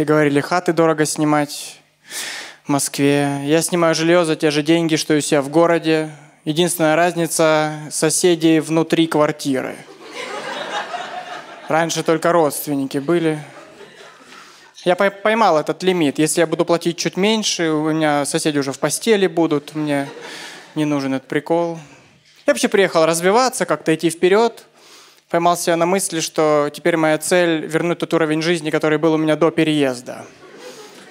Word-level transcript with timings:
Все 0.00 0.06
говорили, 0.06 0.40
хаты 0.40 0.72
дорого 0.72 1.04
снимать 1.04 1.78
в 2.64 2.70
Москве. 2.70 3.42
Я 3.44 3.60
снимаю 3.60 3.94
жилье 3.94 4.24
за 4.24 4.34
те 4.34 4.50
же 4.50 4.62
деньги, 4.62 4.96
что 4.96 5.12
и 5.12 5.18
у 5.18 5.20
себя 5.20 5.42
в 5.42 5.50
городе. 5.50 6.10
Единственная 6.46 6.96
разница– 6.96 7.74
соседи 7.90 8.60
внутри 8.60 9.06
квартиры. 9.06 9.76
Раньше 11.68 12.02
только 12.02 12.32
родственники 12.32 12.96
были. 12.96 13.44
Я 14.86 14.96
поймал 14.96 15.58
этот 15.58 15.82
лимит. 15.82 16.18
Если 16.18 16.40
я 16.40 16.46
буду 16.46 16.64
платить 16.64 16.96
чуть 16.96 17.18
меньше, 17.18 17.68
у 17.68 17.90
меня 17.90 18.24
соседи 18.24 18.56
уже 18.56 18.72
в 18.72 18.78
постели 18.78 19.26
будут, 19.26 19.74
мне 19.74 20.08
не 20.76 20.86
нужен 20.86 21.12
этот 21.12 21.28
прикол. 21.28 21.78
Я 22.46 22.54
вообще 22.54 22.68
приехал 22.68 23.04
развиваться, 23.04 23.66
как-то 23.66 23.94
идти 23.94 24.08
вперед. 24.08 24.64
Поймал 25.30 25.56
себя 25.56 25.76
на 25.76 25.86
мысли, 25.86 26.18
что 26.18 26.70
теперь 26.72 26.96
моя 26.96 27.16
цель– 27.16 27.64
вернуть 27.66 27.98
тот 27.98 28.12
уровень 28.14 28.42
жизни, 28.42 28.70
который 28.70 28.98
был 28.98 29.12
у 29.12 29.16
меня 29.16 29.36
до 29.36 29.52
переезда. 29.52 30.26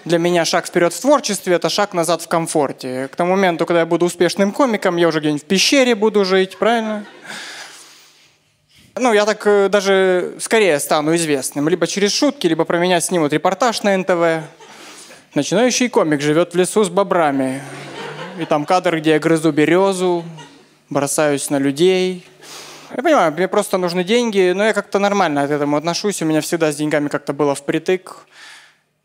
Для 0.03 0.17
меня 0.17 0.43
шаг 0.43 0.67
вперед 0.67 0.91
в 0.93 0.99
творчестве– 0.99 1.53
это 1.55 1.69
шаг 1.69 1.93
назад 1.93 2.21
в 2.21 2.27
комфорте. 2.27 3.07
К 3.07 3.15
тому 3.15 3.37
моменту, 3.37 3.65
когда 3.65 3.79
я 3.79 3.85
буду 3.85 4.05
успешным 4.05 4.51
комиком, 4.51 4.97
я 4.97 5.07
уже 5.07 5.21
где-нибудь 5.21 5.43
в 5.43 5.45
пещере 5.45 5.95
буду 5.95 6.25
жить, 6.25 6.57
правильно? 6.57 7.05
Ну, 8.97 9.13
я 9.13 9.25
так 9.25 9.41
э, 9.47 9.69
даже 9.69 10.35
скорее 10.39 10.77
стану 10.79 11.15
известным. 11.15 11.69
Либо 11.69 11.87
через 11.87 12.11
шутки, 12.11 12.45
либо 12.47 12.65
про 12.65 12.77
меня 12.77 12.99
снимут 12.99 13.31
репортаж 13.31 13.83
на 13.83 13.97
НТВ. 13.97 14.45
Начинающий 15.33 15.87
комик 15.87 16.19
живет 16.19 16.53
в 16.53 16.57
лесу 16.57 16.83
с 16.83 16.89
бобрами. 16.89 17.61
И 18.37 18.43
там 18.43 18.65
кадр, 18.65 18.97
где 18.97 19.11
я 19.11 19.19
грызу 19.19 19.53
березу, 19.53 20.25
бросаюсь 20.89 21.49
на 21.49 21.57
людей. 21.57 22.25
Я 22.95 23.03
понимаю, 23.03 23.31
мне 23.31 23.47
просто 23.47 23.77
нужны 23.77 24.03
деньги, 24.03 24.51
но 24.55 24.65
я 24.65 24.73
как-то 24.73 24.99
нормально 24.99 25.47
к 25.47 25.51
этому 25.51 25.77
отношусь. 25.77 26.21
У 26.21 26.25
меня 26.25 26.41
всегда 26.41 26.71
с 26.71 26.75
деньгами 26.75 27.07
как-то 27.07 27.33
было 27.33 27.53
впритык. 27.53 28.25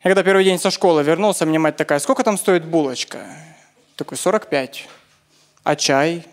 Я 0.02 0.10
когда 0.10 0.22
первый 0.22 0.44
день 0.44 0.58
со 0.58 0.70
школы 0.70 1.02
вернулся, 1.02 1.44
мне 1.44 1.58
мать 1.58 1.76
такая, 1.76 1.98
сколько 1.98 2.22
там 2.24 2.38
стоит 2.38 2.64
булочка? 2.64 3.26
Такой, 3.96 4.16
45. 4.16 4.88
А 5.64 5.76
чай? 5.76 6.26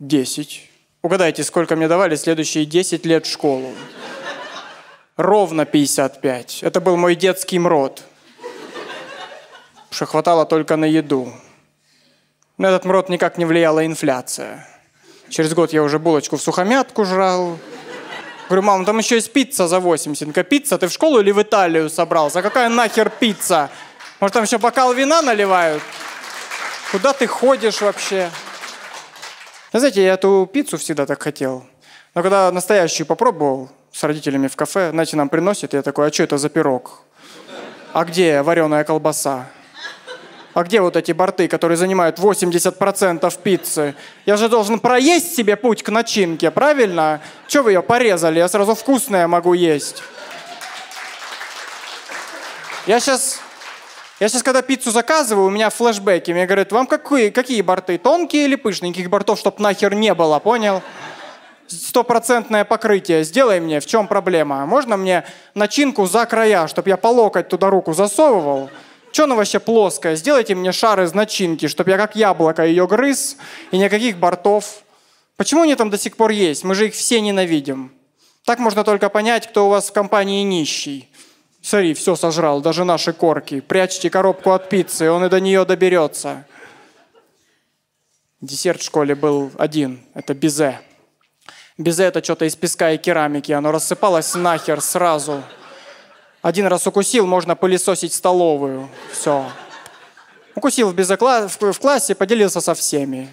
10. 0.00 0.70
Угадайте, 1.02 1.44
сколько 1.44 1.76
мне 1.76 1.88
давали 1.88 2.16
следующие 2.16 2.66
10 2.66 3.06
лет 3.06 3.26
в 3.26 3.30
школу? 3.30 3.72
Ровно 5.16 5.66
55. 5.66 6.62
Это 6.62 6.80
был 6.80 6.96
мой 6.96 7.14
детский 7.14 7.58
мрот. 7.58 8.02
Что 9.90 10.06
хватало 10.06 10.44
только 10.46 10.76
на 10.76 10.84
еду. 10.84 11.32
На 12.58 12.66
этот 12.66 12.84
мрот 12.84 13.08
никак 13.08 13.38
не 13.38 13.44
влияла 13.44 13.84
инфляция. 13.86 14.66
Через 15.30 15.54
год 15.54 15.72
я 15.72 15.82
уже 15.82 15.98
булочку 15.98 16.36
в 16.36 16.42
сухомятку 16.42 17.04
жрал. 17.04 17.56
Говорю, 18.48 18.62
мам, 18.62 18.84
там 18.84 18.98
еще 18.98 19.14
есть 19.14 19.32
пицца 19.32 19.68
за 19.68 19.78
80. 19.78 20.24
Она 20.24 20.42
пицца? 20.42 20.76
Ты 20.76 20.88
в 20.88 20.92
школу 20.92 21.20
или 21.20 21.30
в 21.30 21.40
Италию 21.40 21.88
собрался? 21.88 22.40
А 22.40 22.42
какая 22.42 22.68
нахер 22.68 23.08
пицца? 23.08 23.70
Может, 24.18 24.34
там 24.34 24.42
еще 24.42 24.58
бокал 24.58 24.92
вина 24.92 25.22
наливают? 25.22 25.82
Куда 26.90 27.12
ты 27.12 27.28
ходишь 27.28 27.80
вообще? 27.80 28.28
Знаете, 29.72 30.02
я 30.02 30.14
эту 30.14 30.50
пиццу 30.52 30.78
всегда 30.78 31.06
так 31.06 31.22
хотел. 31.22 31.64
Но 32.14 32.22
когда 32.22 32.50
настоящую 32.50 33.06
попробовал 33.06 33.70
с 33.92 34.02
родителями 34.02 34.48
в 34.48 34.56
кафе, 34.56 34.90
знаете, 34.90 35.16
нам 35.16 35.28
приносят, 35.28 35.74
я 35.74 35.82
такой, 35.82 36.08
а 36.08 36.12
что 36.12 36.24
это 36.24 36.38
за 36.38 36.48
пирог? 36.48 37.02
А 37.92 38.04
где 38.04 38.42
вареная 38.42 38.82
колбаса? 38.82 39.46
А 40.52 40.64
где 40.64 40.80
вот 40.80 40.96
эти 40.96 41.12
борты, 41.12 41.46
которые 41.46 41.76
занимают 41.76 42.18
80% 42.18 43.38
пиццы? 43.42 43.94
Я 44.26 44.36
же 44.36 44.48
должен 44.48 44.80
проесть 44.80 45.36
себе 45.36 45.56
путь 45.56 45.82
к 45.84 45.90
начинке, 45.90 46.50
правильно? 46.50 47.20
Че 47.46 47.62
вы 47.62 47.72
ее 47.72 47.82
порезали? 47.82 48.38
Я 48.38 48.48
сразу 48.48 48.74
вкусное 48.74 49.28
могу 49.28 49.52
есть. 49.52 50.02
Я 52.86 52.98
сейчас, 52.98 53.40
я 54.18 54.28
сейчас, 54.28 54.42
когда 54.42 54.62
пиццу 54.62 54.90
заказываю, 54.90 55.46
у 55.46 55.50
меня 55.50 55.70
флешбеки. 55.70 56.32
Мне 56.32 56.46
говорят, 56.46 56.72
вам 56.72 56.88
какие, 56.88 57.30
какие 57.30 57.62
борты? 57.62 57.96
Тонкие 57.98 58.46
или 58.46 58.56
пышные? 58.56 58.88
Никаких 58.88 59.08
бортов, 59.08 59.38
чтоб 59.38 59.56
нахер 59.60 59.94
не 59.94 60.14
было, 60.14 60.40
понял? 60.40 60.82
Стопроцентное 61.68 62.64
покрытие. 62.64 63.22
Сделай 63.22 63.60
мне, 63.60 63.78
в 63.78 63.86
чем 63.86 64.08
проблема? 64.08 64.66
Можно 64.66 64.96
мне 64.96 65.24
начинку 65.54 66.06
за 66.06 66.26
края, 66.26 66.66
чтобы 66.66 66.88
я 66.88 66.96
по 66.96 67.06
локоть 67.06 67.46
туда 67.46 67.70
руку 67.70 67.92
засовывал? 67.92 68.68
Что 69.12 69.24
она 69.24 69.34
вообще 69.34 69.58
плоская? 69.58 70.14
Сделайте 70.14 70.54
мне 70.54 70.72
шар 70.72 71.00
из 71.02 71.14
начинки, 71.14 71.66
чтобы 71.66 71.90
я 71.90 71.96
как 71.96 72.14
яблоко 72.14 72.64
ее 72.64 72.86
грыз, 72.86 73.36
и 73.70 73.78
никаких 73.78 74.18
бортов. 74.18 74.82
Почему 75.36 75.62
они 75.62 75.74
там 75.74 75.90
до 75.90 75.98
сих 75.98 76.16
пор 76.16 76.30
есть? 76.30 76.64
Мы 76.64 76.74
же 76.74 76.86
их 76.88 76.94
все 76.94 77.20
ненавидим. 77.20 77.92
Так 78.44 78.58
можно 78.58 78.84
только 78.84 79.08
понять, 79.08 79.48
кто 79.48 79.66
у 79.66 79.70
вас 79.70 79.88
в 79.88 79.92
компании 79.92 80.42
нищий. 80.42 81.08
Смотри, 81.62 81.94
все 81.94 82.16
сожрал, 82.16 82.60
даже 82.60 82.84
наши 82.84 83.12
корки. 83.12 83.60
Прячьте 83.60 84.10
коробку 84.10 84.52
от 84.52 84.68
пиццы, 84.68 85.10
он 85.10 85.24
и 85.24 85.28
до 85.28 85.40
нее 85.40 85.64
доберется. 85.64 86.46
Десерт 88.40 88.80
в 88.80 88.84
школе 88.84 89.14
был 89.14 89.50
один, 89.58 90.00
это 90.14 90.32
безе. 90.32 90.80
Безе 91.76 92.04
это 92.04 92.24
что-то 92.24 92.46
из 92.46 92.56
песка 92.56 92.92
и 92.92 92.98
керамики, 92.98 93.52
оно 93.52 93.72
рассыпалось 93.72 94.34
нахер 94.34 94.80
сразу. 94.80 95.42
Один 96.42 96.66
раз 96.66 96.86
укусил, 96.86 97.26
можно 97.26 97.54
пылесосить 97.54 98.14
столовую. 98.14 98.88
Все. 99.12 99.44
Укусил 100.54 100.88
в, 100.88 100.94
безе 100.94 101.16
в 101.16 101.78
классе, 101.78 102.14
поделился 102.14 102.60
со 102.60 102.74
всеми. 102.74 103.28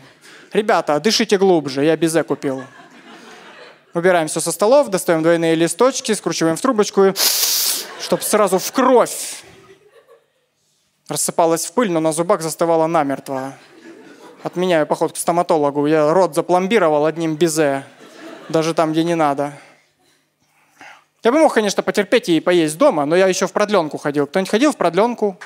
Ребята, 0.51 0.99
дышите 0.99 1.37
глубже, 1.37 1.85
я 1.85 1.95
безе 1.95 2.23
купил. 2.23 2.63
Убираем 3.93 4.27
все 4.27 4.41
со 4.41 4.51
столов, 4.51 4.89
достаем 4.89 5.23
двойные 5.23 5.55
листочки, 5.55 6.11
скручиваем 6.13 6.57
в 6.57 6.61
трубочку, 6.61 7.13
чтобы 8.01 8.21
сразу 8.21 8.59
в 8.59 8.71
кровь. 8.71 9.43
Рассыпалась 11.07 11.65
в 11.65 11.71
пыль, 11.71 11.89
но 11.89 12.01
на 12.01 12.11
зубах 12.11 12.41
застывала 12.41 12.87
намертво. 12.87 13.53
Отменяю 14.43 14.85
поход 14.85 15.13
к 15.13 15.17
стоматологу. 15.17 15.85
Я 15.87 16.13
рот 16.13 16.35
запломбировал 16.35 17.05
одним 17.05 17.37
безе. 17.37 17.85
Даже 18.49 18.73
там, 18.73 18.91
где 18.91 19.03
не 19.03 19.15
надо. 19.15 19.53
Я 21.23 21.31
бы 21.31 21.39
мог, 21.39 21.53
конечно, 21.53 21.81
потерпеть 21.81 22.29
и 22.29 22.39
поесть 22.39 22.77
дома, 22.77 23.05
но 23.05 23.15
я 23.15 23.27
еще 23.27 23.47
в 23.47 23.51
продленку 23.51 23.97
ходил. 23.97 24.27
Кто-нибудь 24.27 24.51
ходил 24.51 24.71
в 24.71 24.77
продленку? 24.77 25.37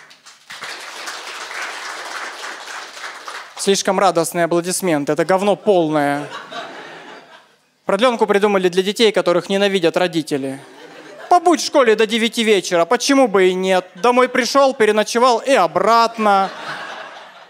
Слишком 3.57 3.99
радостный 3.99 4.43
аплодисмент. 4.43 5.09
Это 5.09 5.23
говно 5.23 5.55
полное. 5.55 6.27
Продленку 7.85 8.27
придумали 8.27 8.67
для 8.67 8.83
детей, 8.83 9.11
которых 9.11 9.49
ненавидят 9.49 9.95
родители. 9.95 10.59
Побудь 11.29 11.61
в 11.61 11.65
школе 11.65 11.95
до 11.95 12.05
9 12.05 12.39
вечера, 12.39 12.83
почему 12.83 13.29
бы 13.29 13.47
и 13.47 13.53
нет? 13.53 13.87
Домой 13.95 14.27
пришел, 14.27 14.73
переночевал 14.73 15.39
и 15.39 15.53
обратно. 15.53 16.49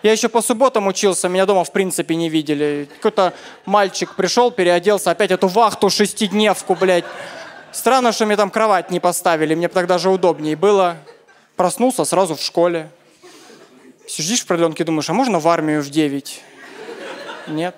Я 0.03 0.12
еще 0.12 0.30
по 0.30 0.42
субботам 0.42 0.86
учился, 0.86 1.28
меня 1.28 1.48
дома 1.48 1.64
в 1.64 1.72
принципе 1.72 2.16
не 2.16 2.30
видели. 2.30 2.88
Какой-то 2.98 3.34
мальчик 3.66 4.14
пришел, 4.16 4.52
переоделся, 4.52 5.09
опять 5.09 5.32
эту 5.32 5.48
вахту 5.48 5.90
шестидневку, 5.90 6.76
блядь. 6.76 7.06
Странно, 7.72 8.12
что 8.12 8.26
мне 8.26 8.36
там 8.36 8.50
кровать 8.50 8.92
не 8.92 9.00
поставили, 9.00 9.56
мне 9.56 9.68
тогда 9.68 9.98
же 9.98 10.09
удобнее 10.09 10.56
было. 10.56 10.98
Проснулся 11.56 12.06
сразу 12.06 12.36
в 12.36 12.42
школе. 12.42 12.90
Сидишь 14.08 14.42
в 14.42 14.46
продленке, 14.46 14.84
думаешь, 14.84 15.09
а 15.09 15.14
можно 15.14 15.40
в 15.40 15.48
армию 15.48 15.82
в 15.82 15.90
9? 15.90 16.44
Нет. 17.48 17.76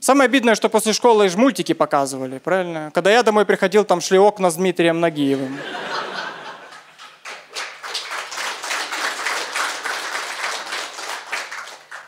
Самое 0.00 0.26
обидное, 0.26 0.54
что 0.54 0.68
после 0.68 0.92
школы 0.92 1.28
ж 1.28 1.36
мультики 1.36 1.72
показывали, 1.72 2.38
правильно? 2.38 2.90
Когда 2.94 3.10
я 3.10 3.22
домой 3.22 3.44
приходил, 3.44 3.84
там 3.84 4.00
шли 4.00 4.18
окна 4.18 4.50
с 4.50 4.56
Дмитрием 4.56 5.00
Нагиевым. 5.00 5.58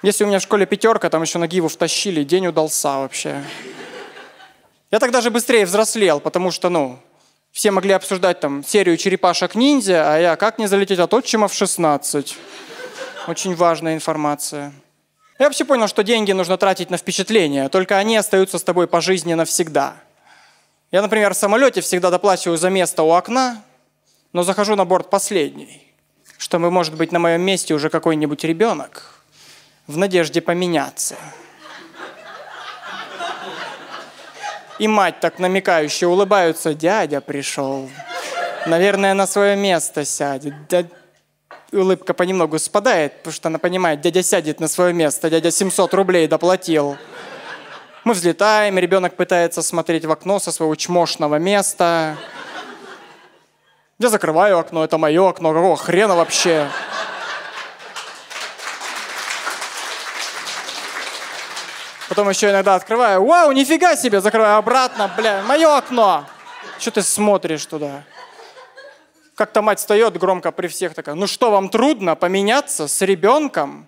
Если 0.03 0.25
у 0.25 0.27
меня 0.27 0.41
в 0.41 0.43
школе 0.43 0.67
пятерка, 0.67 1.09
там 1.11 1.23
еще 1.23 1.39
Нагиеву 1.39 1.69
втащили, 1.69 2.25
день 2.25 2.49
удался 2.49 2.99
вообще. 2.99 3.43
Я 4.93 4.99
тогда 4.99 5.23
же 5.23 5.31
быстрее 5.31 5.65
взрослел, 5.65 6.21
потому 6.21 6.51
что, 6.51 6.69
ну, 6.69 6.99
все 7.51 7.71
могли 7.71 7.93
обсуждать 7.93 8.41
там 8.41 8.63
серию 8.63 8.99
черепашек-ниндзя, 8.99 10.15
а 10.15 10.19
я 10.19 10.37
как 10.37 10.59
не 10.59 10.67
залететь 10.67 10.99
от 10.99 11.15
отчима 11.15 11.49
в 11.49 11.55
16. 11.55 12.37
Очень 13.27 13.55
важная 13.55 13.95
информация. 13.95 14.75
Я 15.39 15.47
вообще 15.47 15.65
понял, 15.65 15.89
что 15.89 16.03
деньги 16.03 16.33
нужно 16.33 16.59
тратить 16.59 16.91
на 16.91 16.99
впечатления, 16.99 17.71
только 17.71 17.97
они 17.97 18.19
остаются 18.19 18.59
с 18.59 18.63
тобой 18.63 18.87
по 18.87 19.01
жизни 19.01 19.33
навсегда. 19.33 19.97
Я, 20.91 21.01
например, 21.01 21.33
в 21.33 21.39
самолете 21.39 21.81
всегда 21.81 22.11
доплачиваю 22.11 22.59
за 22.59 22.69
место 22.69 23.03
у 23.03 23.13
окна, 23.13 23.65
но 24.35 24.43
захожу 24.43 24.77
на 24.77 24.85
борт 24.85 25.09
последний, 25.09 25.91
чтобы, 26.37 26.71
может 26.71 26.97
быть, 26.97 27.13
на 27.13 27.19
моем 27.19 27.41
месте 27.41 27.73
уже 27.73 27.89
какой-нибудь 27.89 28.45
ребенок 28.45 29.25
в 29.87 29.97
надежде 29.97 30.43
поменяться– 30.43 31.17
И 34.79 34.89
мать 34.89 35.21
так 35.21 35.39
намекающе 35.39 36.07
улыбаются. 36.07 36.75
Дядя 36.75 37.21
пришел. 37.21 37.89
Наверное, 38.67 39.15
на 39.15 39.27
свое 39.27 39.57
место 39.57 40.05
сядет. 40.05 40.55
Дядя... 40.69 40.89
Улыбка 41.73 42.13
понемногу 42.13 42.59
спадает, 42.59 43.19
потому 43.19 43.33
что 43.33 43.49
она 43.49 43.59
понимает, 43.59 44.03
дядя 44.03 44.23
сядет 44.23 44.61
на 44.61 44.69
свое 44.69 44.93
место, 44.93 45.31
дядя 45.31 45.51
700 45.51 45.95
рублей 45.95 46.29
доплатил. 46.29 46.99
Мы 48.05 48.13
взлетаем, 48.13 48.79
ребенок 48.79 49.17
пытается 49.17 49.63
смотреть 49.63 50.05
в 50.05 50.11
окно 50.11 50.39
со 50.39 50.53
своего 50.53 50.75
чмошного 50.75 51.37
места. 51.37 52.19
Я 53.99 54.09
закрываю 54.11 54.59
окно, 54.59 54.85
это 54.85 54.99
мое 54.99 55.27
окно, 55.27 55.55
какого 55.55 55.77
хрена 55.77 56.15
вообще? 56.15 56.69
Потом 62.13 62.29
еще 62.29 62.51
иногда 62.51 62.75
открываю, 62.75 63.25
вау, 63.25 63.53
нифига 63.53 63.97
себе, 63.97 64.21
закрываю 64.21 64.59
обратно, 64.59 65.11
бля, 65.17 65.43
мое 65.45 65.79
окно. 65.79 66.27
Что 66.79 66.91
ты 66.91 67.03
смотришь 67.03 67.65
туда? 67.65 68.03
Как-то 69.35 69.63
мать 69.63 69.79
встает 69.79 70.19
громко 70.19 70.53
при 70.53 70.67
всех 70.67 70.93
такая, 70.93 71.15
ну 71.15 71.27
что, 71.27 71.51
вам 71.51 71.71
трудно 71.71 72.15
поменяться 72.15 72.87
с 72.87 73.01
ребенком? 73.01 73.87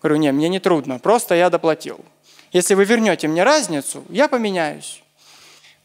Говорю, 0.00 0.18
не, 0.20 0.30
мне 0.30 0.48
не 0.48 0.60
трудно, 0.60 1.00
просто 1.00 1.34
я 1.34 1.50
доплатил. 1.50 1.98
Если 2.52 2.74
вы 2.74 2.84
вернете 2.84 3.26
мне 3.26 3.42
разницу, 3.42 4.04
я 4.08 4.28
поменяюсь. 4.28 5.02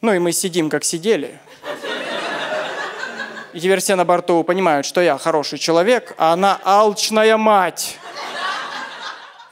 Ну 0.00 0.14
и 0.14 0.20
мы 0.20 0.30
сидим, 0.30 0.70
как 0.70 0.84
сидели. 0.84 1.40
И 3.52 3.58
теперь 3.58 3.80
все 3.80 3.96
на 3.96 4.04
борту 4.04 4.44
понимают, 4.44 4.86
что 4.86 5.00
я 5.00 5.18
хороший 5.18 5.58
человек, 5.58 6.14
а 6.18 6.34
она 6.34 6.60
алчная 6.62 7.36
мать. 7.36 7.98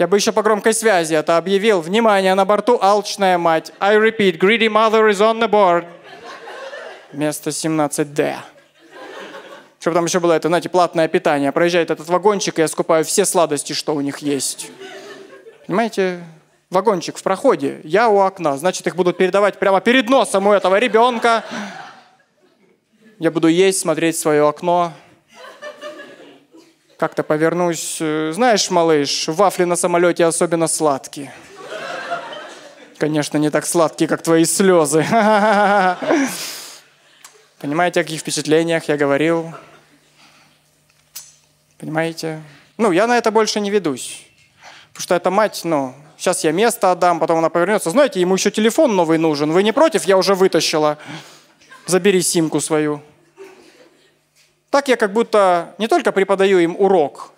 Я 0.03 0.09
бы 0.09 0.17
еще 0.17 0.33
по 0.33 0.43
громкой 0.43 0.75
связи 0.75 1.15
это 1.15 1.37
объявил. 1.37 1.81
Внимание, 1.81 2.35
на 2.35 2.45
борту 2.45 2.77
алчная 2.83 3.39
мать. 3.39 3.73
I 3.79 3.95
repeat, 3.99 4.37
greedy 4.37 4.67
mother 4.67 5.09
is 5.09 5.21
on 5.21 5.39
the 5.39 5.49
board. 5.49 5.87
Место 7.13 7.51
17D. 7.51 8.35
Чтобы 9.79 9.95
там 9.95 10.05
еще 10.07 10.19
было 10.19 10.33
это, 10.33 10.49
знаете, 10.49 10.69
платное 10.69 11.07
питание. 11.07 11.53
Проезжает 11.53 11.93
этот 11.93 12.09
вагончик, 12.09 12.59
и 12.59 12.63
я 12.63 12.67
скупаю 12.67 13.05
все 13.05 13.25
сладости, 13.25 13.75
что 13.75 13.95
у 13.95 14.01
них 14.01 14.19
есть. 14.19 14.73
Понимаете? 15.69 16.25
Вагончик 16.71 17.17
в 17.17 17.23
проходе, 17.23 17.81
я 17.85 18.09
у 18.09 18.19
окна. 18.19 18.57
Значит, 18.57 18.89
их 18.89 18.97
будут 18.97 19.17
передавать 19.17 19.61
прямо 19.61 19.81
перед 19.81 20.09
носом 20.09 20.49
у 20.49 20.53
этого 20.53 20.81
ребенка. 20.81 21.45
Я 23.21 23.31
буду 23.31 23.47
есть, 23.47 23.79
смотреть 23.79 24.19
свое 24.19 24.49
окно 24.49 24.95
как-то 27.03 27.25
повернусь. 27.25 27.97
Э, 27.99 28.31
знаешь, 28.33 28.71
малыш, 28.71 29.27
вафли 29.27 29.65
на 29.65 29.75
самолете 29.75 30.25
особенно 30.25 30.69
сладкие. 30.69 31.35
Конечно, 32.97 33.39
не 33.39 33.51
так 33.51 33.67
сладкие, 33.67 34.07
как 34.07 34.23
твои 34.23 34.45
слезы. 34.45 35.05
Понимаете, 37.61 38.01
о 38.01 38.05
каких 38.05 38.21
впечатлениях 38.21 38.85
я 38.85 38.97
говорил? 38.97 39.53
Понимаете? 41.79 42.41
Ну, 42.79 42.93
я 42.93 43.09
на 43.09 43.19
это 43.19 43.33
больше 43.33 43.59
не 43.59 43.71
ведусь. 43.71 44.25
Потому 44.93 45.03
что 45.03 45.17
эта 45.17 45.31
мать, 45.33 45.63
ну, 45.65 45.97
сейчас 46.17 46.45
я 46.45 46.53
место 46.53 46.93
отдам, 46.93 47.19
потом 47.19 47.39
она 47.39 47.49
повернется. 47.49 47.91
Знаете, 47.91 48.21
ему 48.21 48.37
еще 48.37 48.53
телефон 48.53 48.95
новый 48.95 49.19
нужен. 49.19 49.51
Вы 49.51 49.65
не 49.65 49.73
против? 49.73 50.05
Я 50.05 50.17
уже 50.17 50.37
вытащила. 50.37 50.99
Забери 51.85 52.23
симку 52.23 52.61
свою. 52.61 53.03
Так 54.73 54.89
я 54.89 54.97
как 54.97 55.13
будто 55.13 55.75
не 55.77 55.87
только 55.87 56.13
преподаю 56.13 56.59
им 56.59 56.75
урок, 56.79 57.33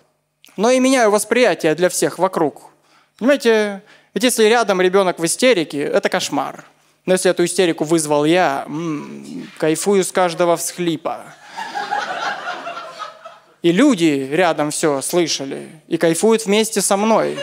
но 0.55 0.69
и 0.69 0.79
меняю 0.79 1.11
восприятие 1.11 1.75
для 1.75 1.89
всех 1.89 2.17
вокруг. 2.17 2.71
Понимаете, 3.19 3.83
ведь 4.13 4.23
если 4.23 4.45
рядом 4.45 4.79
ребенок 4.79 5.19
в 5.19 5.25
истерике, 5.25 5.81
это 5.81 6.07
кошмар. 6.07 6.63
Но 7.05 7.11
если 7.11 7.29
эту 7.29 7.43
истерику 7.43 7.83
вызвал 7.83 8.23
я, 8.23 8.63
м-м, 8.67 9.49
кайфую 9.57 10.05
с 10.05 10.13
каждого 10.13 10.55
всхлипа. 10.55 11.25
И 13.61 13.73
люди 13.73 14.29
рядом 14.31 14.71
все 14.71 15.01
слышали 15.01 15.67
и 15.89 15.97
кайфуют 15.97 16.45
вместе 16.45 16.79
со 16.79 16.95
мной. 16.95 17.37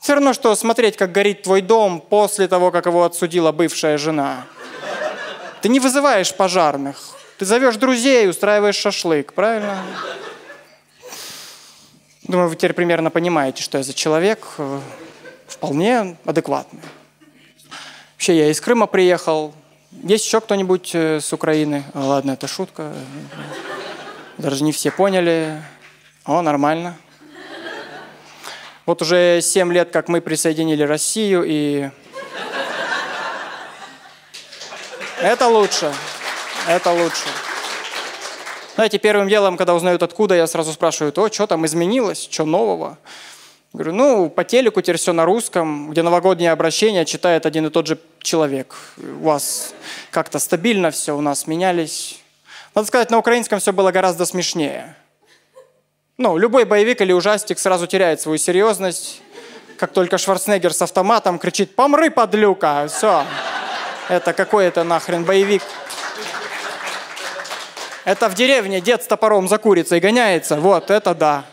Все 0.00 0.14
равно, 0.14 0.32
что 0.32 0.54
смотреть, 0.54 0.96
как 0.96 1.12
горит 1.12 1.42
твой 1.42 1.60
дом 1.60 2.00
после 2.00 2.48
того, 2.48 2.70
как 2.70 2.86
его 2.86 3.04
отсудила 3.04 3.52
бывшая 3.52 3.98
жена. 3.98 4.46
Ты 5.60 5.68
не 5.68 5.80
вызываешь 5.80 6.34
пожарных, 6.34 6.96
ты 7.42 7.46
зовешь 7.46 7.74
друзей, 7.74 8.28
устраиваешь 8.28 8.76
шашлык, 8.76 9.32
правильно? 9.32 9.82
Думаю, 12.22 12.48
вы 12.48 12.54
теперь 12.54 12.72
примерно 12.72 13.10
понимаете, 13.10 13.64
что 13.64 13.78
я 13.78 13.82
за 13.82 13.94
человек. 13.94 14.46
Э, 14.58 14.78
вполне 15.48 16.16
адекватный. 16.24 16.78
Вообще, 18.12 18.38
я 18.38 18.48
из 18.48 18.60
Крыма 18.60 18.86
приехал. 18.86 19.52
Есть 20.04 20.24
еще 20.24 20.40
кто-нибудь 20.40 20.92
э, 20.94 21.18
с 21.18 21.32
Украины? 21.32 21.82
А, 21.94 22.06
ладно, 22.06 22.30
это 22.30 22.46
шутка. 22.46 22.94
Даже 24.38 24.62
не 24.62 24.70
все 24.70 24.92
поняли. 24.92 25.60
О, 26.24 26.42
нормально. 26.42 26.96
Вот 28.86 29.02
уже 29.02 29.40
7 29.42 29.72
лет, 29.72 29.90
как 29.90 30.06
мы 30.06 30.20
присоединили 30.20 30.84
Россию, 30.84 31.42
и 31.44 31.90
это 35.20 35.48
лучше. 35.48 35.92
Это 36.68 36.92
лучше. 36.92 37.26
Знаете, 38.74 38.98
первым 38.98 39.28
делом, 39.28 39.56
когда 39.56 39.74
узнают 39.74 40.02
откуда, 40.02 40.34
я 40.34 40.46
сразу 40.46 40.72
спрашиваю, 40.72 41.12
о, 41.16 41.30
что 41.30 41.46
там 41.46 41.66
изменилось, 41.66 42.28
что 42.30 42.44
нового? 42.44 42.98
Говорю, 43.72 43.92
ну, 43.92 44.30
по 44.30 44.44
телеку 44.44 44.80
теперь 44.80 44.96
все 44.96 45.12
на 45.12 45.24
русском, 45.24 45.90
где 45.90 46.02
новогоднее 46.02 46.52
обращение 46.52 47.04
читает 47.04 47.46
один 47.46 47.66
и 47.66 47.70
тот 47.70 47.86
же 47.86 47.98
человек. 48.20 48.74
У 48.98 49.24
вас 49.24 49.74
как-то 50.10 50.38
стабильно 50.38 50.90
все, 50.90 51.16
у 51.16 51.20
нас 51.20 51.46
менялись. 51.46 52.18
Надо 52.74 52.86
сказать, 52.86 53.10
на 53.10 53.18
украинском 53.18 53.60
все 53.60 53.72
было 53.72 53.90
гораздо 53.90 54.24
смешнее. 54.24 54.94
Ну, 56.18 56.36
любой 56.36 56.64
боевик 56.64 57.00
или 57.00 57.12
ужастик 57.12 57.58
сразу 57.58 57.86
теряет 57.86 58.20
свою 58.20 58.38
серьезность. 58.38 59.22
Как 59.78 59.92
только 59.92 60.18
Шварценеггер 60.18 60.72
с 60.72 60.82
автоматом 60.82 61.38
кричит 61.38 61.74
«Помры, 61.74 62.10
подлюка!» 62.10 62.86
Все. 62.88 63.24
Это 64.08 64.32
какой 64.32 64.66
это 64.66 64.84
нахрен 64.84 65.24
боевик. 65.24 65.62
Это 68.04 68.28
в 68.28 68.34
деревне 68.34 68.80
дед 68.80 69.02
с 69.02 69.06
топором 69.06 69.48
за 69.48 69.58
курицей 69.58 70.00
гоняется. 70.00 70.56
Вот, 70.56 70.90
это 70.90 71.14
да. 71.14 71.44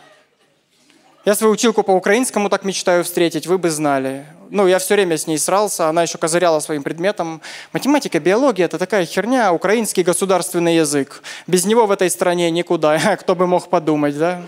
Я 1.24 1.34
свою 1.34 1.52
училку 1.52 1.82
по 1.82 1.92
украинскому 1.92 2.48
так 2.48 2.64
мечтаю 2.64 3.04
встретить, 3.04 3.46
вы 3.46 3.58
бы 3.58 3.70
знали. 3.70 4.24
Ну, 4.48 4.66
я 4.66 4.78
все 4.80 4.94
время 4.94 5.16
с 5.16 5.28
ней 5.28 5.38
срался, 5.38 5.88
она 5.88 6.02
еще 6.02 6.18
козыряла 6.18 6.58
своим 6.60 6.82
предметом. 6.82 7.40
Математика, 7.72 8.18
биология– 8.18 8.64
это 8.66 8.78
такая 8.78 9.04
херня, 9.04 9.52
украинский 9.52 10.02
государственный 10.02 10.76
язык. 10.76 11.22
Без 11.46 11.66
него 11.66 11.86
в 11.86 11.92
этой 11.92 12.10
стране 12.10 12.50
никуда. 12.50 13.16
Кто 13.20 13.36
бы 13.36 13.46
мог 13.46 13.68
подумать, 13.68 14.18
да? 14.18 14.42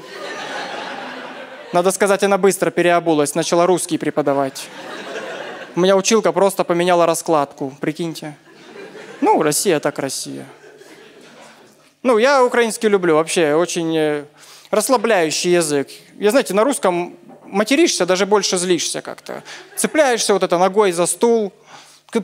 Надо 1.73 1.93
сказать, 1.93 2.25
она 2.25 2.37
быстро 2.37 2.71
переобулась, 2.71 3.35
начала 3.35 3.67
русский 3.67 3.97
преподавать. 3.97 4.67
У 5.77 5.81
меня 5.81 5.97
училка 5.97 6.33
просто 6.33 6.65
поменяла 6.65 7.07
раскладку, 7.07 7.73
прикиньте. 7.81 8.37
Ну, 9.21 9.41
Россия 9.43 9.79
так 9.79 9.99
Россия. 9.99 10.45
Ну, 12.03 12.19
я 12.19 12.45
украинский 12.45 12.89
люблю 12.89 13.15
вообще, 13.15 13.55
очень 13.55 13.97
э, 13.97 14.25
расслабляющий 14.73 15.53
язык. 15.53 15.89
Я, 16.19 16.31
знаете, 16.31 16.53
на 16.53 16.65
русском 16.65 17.17
материшься, 17.45 18.07
даже 18.07 18.27
больше 18.27 18.57
злишься 18.57 19.03
как-то. 19.03 19.45
Цепляешься 19.77 20.33
вот 20.33 20.43
это 20.43 20.59
ногой 20.59 20.91
за 20.91 21.07
стул. 21.07 21.53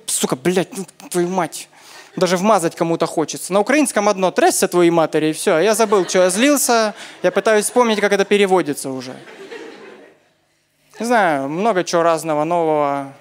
Сука, 0.06 0.34
блядь, 0.34 0.76
ну, 0.76 0.84
твою 1.10 1.28
мать. 1.28 1.68
Даже 2.16 2.36
вмазать 2.36 2.74
кому-то 2.74 3.06
хочется. 3.06 3.52
На 3.52 3.60
украинском 3.60 4.08
одно, 4.08 4.32
трясся 4.32 4.66
твоей 4.66 4.90
матери, 4.90 5.26
и 5.26 5.32
все. 5.32 5.60
Я 5.60 5.76
забыл, 5.76 6.08
что 6.08 6.24
я 6.24 6.30
злился. 6.30 6.94
Я 7.22 7.30
пытаюсь 7.30 7.66
вспомнить, 7.66 8.00
как 8.00 8.12
это 8.12 8.24
переводится 8.24 8.90
уже. 8.90 9.14
Не 10.98 11.06
знаю, 11.06 11.48
много 11.48 11.84
чего 11.84 12.02
разного, 12.02 12.42
нового. 12.42 13.12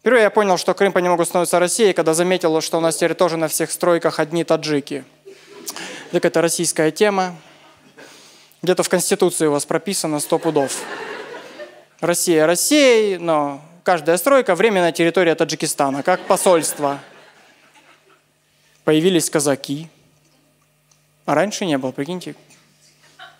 Впервые 0.00 0.24
я 0.24 0.30
понял, 0.30 0.58
что 0.58 0.74
Крым 0.74 0.92
понемногу 0.92 1.24
становится 1.24 1.60
Россией, 1.60 1.92
когда 1.92 2.12
заметил, 2.12 2.60
что 2.60 2.78
у 2.78 2.80
нас 2.80 2.96
теперь 2.96 3.14
тоже 3.14 3.36
на 3.36 3.46
всех 3.46 3.70
стройках 3.70 4.18
одни 4.18 4.42
таджики– 4.42 5.04
так 6.10 6.24
это 6.24 6.40
российская 6.40 6.90
тема. 6.90 7.36
Где-то 8.62 8.82
в 8.82 8.88
Конституции 8.88 9.46
у 9.46 9.52
вас 9.52 9.66
прописано 9.66 10.20
сто 10.20 10.38
пудов. 10.38 10.82
Россия 12.00 12.46
Россией, 12.46 13.18
но 13.18 13.60
каждая 13.84 14.16
стройка– 14.16 14.54
временная 14.56 14.92
территория 14.92 15.34
Таджикистана, 15.34 16.02
как 16.02 16.20
посольство. 16.26 17.00
Появились 18.84 19.28
казаки. 19.28 19.88
А 21.26 21.34
раньше 21.34 21.66
не 21.66 21.76
было, 21.76 21.90
прикиньте. 21.90 22.34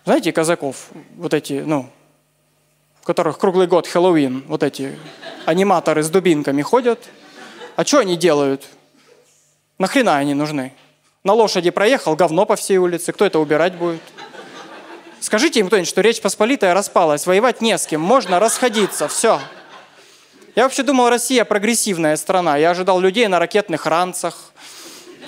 Знаете, 0.05 0.31
казаков, 0.31 0.89
вот 1.15 1.33
эти, 1.33 1.53
ну, 1.65 1.89
в 3.01 3.05
которых 3.05 3.39
круглый 3.39 3.65
год 3.65 3.87
Хэллоуин, 3.87 4.43
вот 4.47 4.61
эти 4.61 4.97
аниматоры 5.45 6.03
с 6.03 6.09
дубинками 6.09 6.61
ходят. 6.61 7.09
А 7.75 7.83
что 7.83 7.99
они 7.99 8.15
делают? 8.15 8.67
Нахрена 9.79 10.17
они 10.17 10.35
нужны? 10.35 10.73
На 11.23 11.33
лошади 11.33 11.69
проехал, 11.69 12.15
говно 12.15 12.45
по 12.45 12.55
всей 12.55 12.77
улице. 12.77 13.11
Кто 13.11 13.25
это 13.25 13.39
убирать 13.39 13.75
будет? 13.75 14.01
Скажите 15.19 15.59
им 15.59 15.67
кто-нибудь, 15.67 15.89
что 15.89 15.99
Речь 16.01 16.21
Посполитая 16.21 16.73
распалась, 16.73 17.25
воевать 17.25 17.61
не 17.61 17.77
с 17.77 17.85
кем, 17.85 17.99
можно 17.99 18.39
расходиться, 18.39 19.09
все. 19.09 19.41
Я 20.55 20.63
вообще 20.63 20.83
думал, 20.83 21.09
Россия 21.09 21.43
прогрессивная 21.43 22.15
страна. 22.15 22.55
Я 22.57 22.71
ожидал 22.71 22.99
людей 22.99 23.27
на 23.27 23.37
ракетных 23.37 23.85
ранцах, 23.85 24.53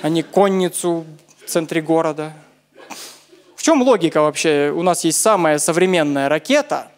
а 0.00 0.08
не 0.08 0.22
конницу 0.22 1.04
в 1.44 1.48
центре 1.48 1.82
города. 1.82 2.32
В 3.54 3.62
чем 3.62 3.82
логика 3.82 4.22
вообще? 4.22 4.72
У 4.74 4.82
нас 4.82 5.04
есть 5.04 5.20
самая 5.20 5.58
современная 5.58 6.28
ракета, 6.28 6.88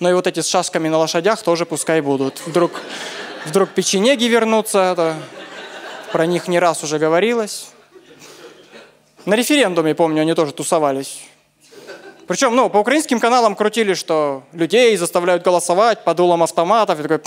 но 0.00 0.10
и 0.10 0.12
вот 0.12 0.26
эти 0.26 0.40
с 0.40 0.48
шашками 0.48 0.88
на 0.88 0.98
лошадях 0.98 1.42
тоже 1.42 1.64
пускай 1.64 2.02
будут. 2.02 2.42
Вдруг, 2.46 2.72
вдруг 3.46 3.70
печенеги 3.70 4.24
вернутся, 4.24 4.92
это, 4.92 5.16
про 6.12 6.26
них 6.26 6.46
не 6.46 6.58
раз 6.58 6.84
уже 6.84 6.98
говорилось. 6.98 7.71
На 9.24 9.34
референдуме, 9.34 9.94
помню, 9.94 10.22
они 10.22 10.34
тоже 10.34 10.52
тусовались. 10.52 11.22
Причем, 12.26 12.56
ну, 12.56 12.68
по 12.70 12.78
украинским 12.78 13.20
каналам 13.20 13.54
крутили, 13.54 13.94
что 13.94 14.42
людей 14.52 14.96
заставляют 14.96 15.44
голосовать 15.44 16.02
под 16.02 16.16
дулом 16.16 16.42
автоматов. 16.42 16.98
И 16.98 17.02
такой, 17.02 17.20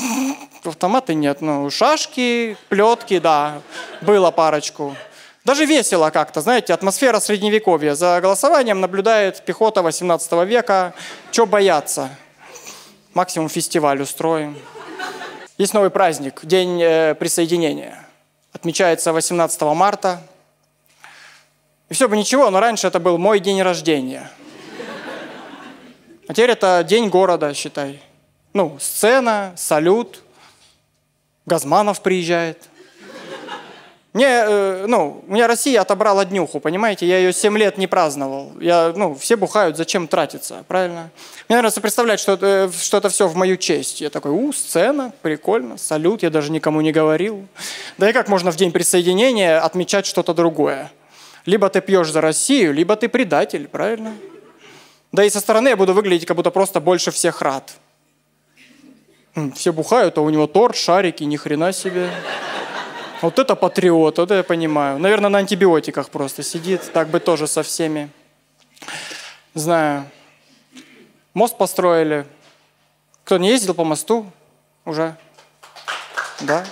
автоматы 0.63 1.13
нет, 1.13 1.41
ну, 1.41 1.69
шашки, 1.69 2.57
плетки, 2.69 3.19
да, 3.19 3.61
было 4.01 4.31
парочку. 4.31 4.95
Даже 5.45 5.65
весело 5.65 6.09
как-то, 6.09 6.41
знаете, 6.41 6.73
атмосфера 6.73 7.19
средневековья. 7.19 7.93
За 7.93 8.19
голосованием 8.19 8.81
наблюдает 8.81 9.45
пехота 9.45 9.81
18 9.81 10.31
века. 10.45 10.93
Че 11.31 11.45
бояться? 11.45 12.09
Максимум 13.13 13.47
фестиваль 13.47 14.01
устроим. 14.01 14.57
Есть 15.57 15.73
новый 15.73 15.91
праздник, 15.91 16.41
День 16.43 16.81
э, 16.81 17.15
присоединения. 17.15 18.05
Отмечается 18.51 19.13
18 19.13 19.61
марта. 19.61 20.19
И 21.89 21.93
все 21.93 22.07
бы 22.07 22.17
ничего, 22.17 22.49
но 22.49 22.59
раньше 22.59 22.87
это 22.87 22.99
был 22.99 23.17
мой 23.17 23.39
день 23.39 23.61
рождения– 23.61 24.31
а 26.27 26.33
теперь 26.33 26.51
это 26.51 26.83
день 26.87 27.09
города, 27.09 27.53
считай. 27.53 28.01
Ну, 28.53 28.77
сцена, 28.79 29.53
салют, 29.57 30.23
Газманов 31.45 32.01
приезжает. 32.01 32.63
Мне, 34.13 34.25
э, 34.25 34.85
ну, 34.87 35.23
у 35.27 35.31
меня 35.31 35.45
Россия 35.45 35.81
отобрала 35.81 36.23
днюху, 36.23 36.61
понимаете? 36.61 37.05
Я 37.05 37.17
ее 37.17 37.33
7 37.33 37.57
лет 37.57 37.77
не 37.77 37.85
праздновал. 37.85 38.53
Я, 38.61 38.93
ну, 38.95 39.13
все 39.13 39.35
бухают, 39.35 39.75
зачем 39.75 40.07
тратиться, 40.07 40.63
правильно? 40.69 41.11
Мне 41.49 41.57
нравится 41.57 41.81
представлять, 41.81 42.21
что 42.21 42.31
это, 42.31 42.71
что 42.71 42.97
это 42.97 43.09
все 43.09 43.27
в 43.27 43.35
мою 43.35 43.57
честь. 43.57 43.99
Я 43.99 44.09
такой, 44.09 44.31
у, 44.31 44.53
сцена, 44.53 45.11
прикольно, 45.21 45.77
салют, 45.77 46.23
я 46.23 46.29
даже 46.29 46.49
никому 46.51 46.79
не 46.79 46.93
говорил. 46.93 47.45
Да 47.97 48.09
и 48.09 48.13
как 48.13 48.29
можно 48.29 48.51
в 48.51 48.55
день 48.55 48.71
присоединения 48.71 49.59
отмечать 49.59 50.05
что-то 50.05 50.33
другое? 50.33 50.89
Либо 51.45 51.69
ты 51.69 51.81
пьешь 51.81 52.11
за 52.11 52.21
Россию, 52.21 52.73
либо 52.73 52.95
ты 52.95 53.07
предатель, 53.07 53.67
правильно? 53.67 54.15
Да 55.11 55.23
и 55.23 55.29
со 55.29 55.39
стороны 55.39 55.69
я 55.69 55.77
буду 55.77 55.93
выглядеть, 55.93 56.27
как 56.27 56.35
будто 56.35 56.51
просто 56.51 56.81
больше 56.81 57.11
всех 57.11 57.41
рад. 57.41 57.73
Все 59.53 59.71
бухают, 59.71 60.17
а 60.17 60.21
у 60.21 60.29
него 60.29 60.47
торт, 60.47 60.75
шарики, 60.75 61.23
ни 61.23 61.35
хрена 61.35 61.71
себе. 61.71 62.09
Вот 63.21 63.37
это 63.37 63.55
патриот, 63.55 64.17
вот 64.17 64.23
это 64.23 64.35
я 64.35 64.43
понимаю. 64.43 64.97
Наверное, 64.97 65.29
на 65.29 65.39
антибиотиках 65.39 66.09
просто 66.09 66.41
сидит, 66.41 66.91
так 66.93 67.09
бы 67.09 67.19
тоже 67.19 67.47
со 67.47 67.63
всеми. 67.63 68.09
Знаю. 69.53 70.09
Мост 71.33 71.57
построили. 71.57 72.25
Кто 73.23 73.37
не 73.37 73.49
ездил 73.49 73.73
по 73.73 73.83
мосту 73.83 74.31
уже? 74.85 75.15
Да? 76.41 76.65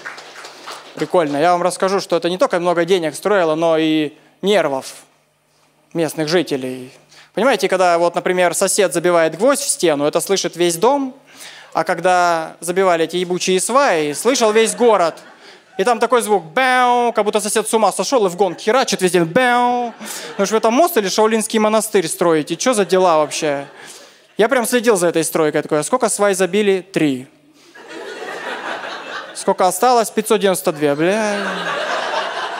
Прикольно. 0.95 1.37
Я 1.37 1.53
вам 1.53 1.63
расскажу, 1.63 1.99
что 1.99 2.15
это 2.15 2.29
не 2.29 2.37
только 2.37 2.59
много 2.59 2.85
денег 2.85 3.15
строило, 3.15 3.55
но 3.55 3.77
и 3.77 4.13
нервов 4.43 4.93
местных 5.93 6.27
жителей. 6.27 6.91
Понимаете, 7.33 7.67
когда 7.67 7.97
вот, 7.97 8.13
например, 8.13 8.53
сосед 8.53 8.93
забивает 8.93 9.37
гвоздь 9.37 9.63
в 9.63 9.67
стену, 9.67 10.05
это 10.05 10.21
слышит 10.21 10.55
весь 10.55 10.75
дом, 10.75 11.15
а 11.73 11.83
когда 11.83 12.55
забивали 12.59 13.05
эти 13.05 13.17
ебучие 13.17 13.59
сваи, 13.59 14.13
слышал 14.13 14.51
весь 14.51 14.75
город. 14.75 15.15
И 15.79 15.83
там 15.83 15.99
такой 15.99 16.21
звук 16.21 16.43
бэу, 16.43 17.13
как 17.13 17.25
будто 17.25 17.39
сосед 17.39 17.67
с 17.67 17.73
ума 17.73 17.91
сошел 17.91 18.23
и 18.27 18.29
в 18.29 18.35
гонг 18.35 18.59
херачит 18.59 19.01
везде 19.01 19.23
бэу. 19.23 19.91
Ну 20.37 20.45
что, 20.45 20.55
вы 20.55 20.61
там 20.61 20.73
мост 20.75 20.95
или 20.97 21.09
Шаулинский 21.09 21.57
монастырь 21.57 22.07
строите? 22.07 22.59
Что 22.59 22.75
за 22.75 22.85
дела 22.85 23.17
вообще? 23.17 23.65
Я 24.37 24.49
прям 24.49 24.67
следил 24.67 24.97
за 24.97 25.07
этой 25.07 25.23
стройкой. 25.23 25.63
Такой, 25.63 25.79
а 25.79 25.83
сколько 25.83 26.09
свай 26.09 26.35
забили? 26.35 26.81
Три. 26.81 27.27
Сколько 29.33 29.67
осталось? 29.67 30.11
592. 30.11 30.95
Бля. 30.95 31.37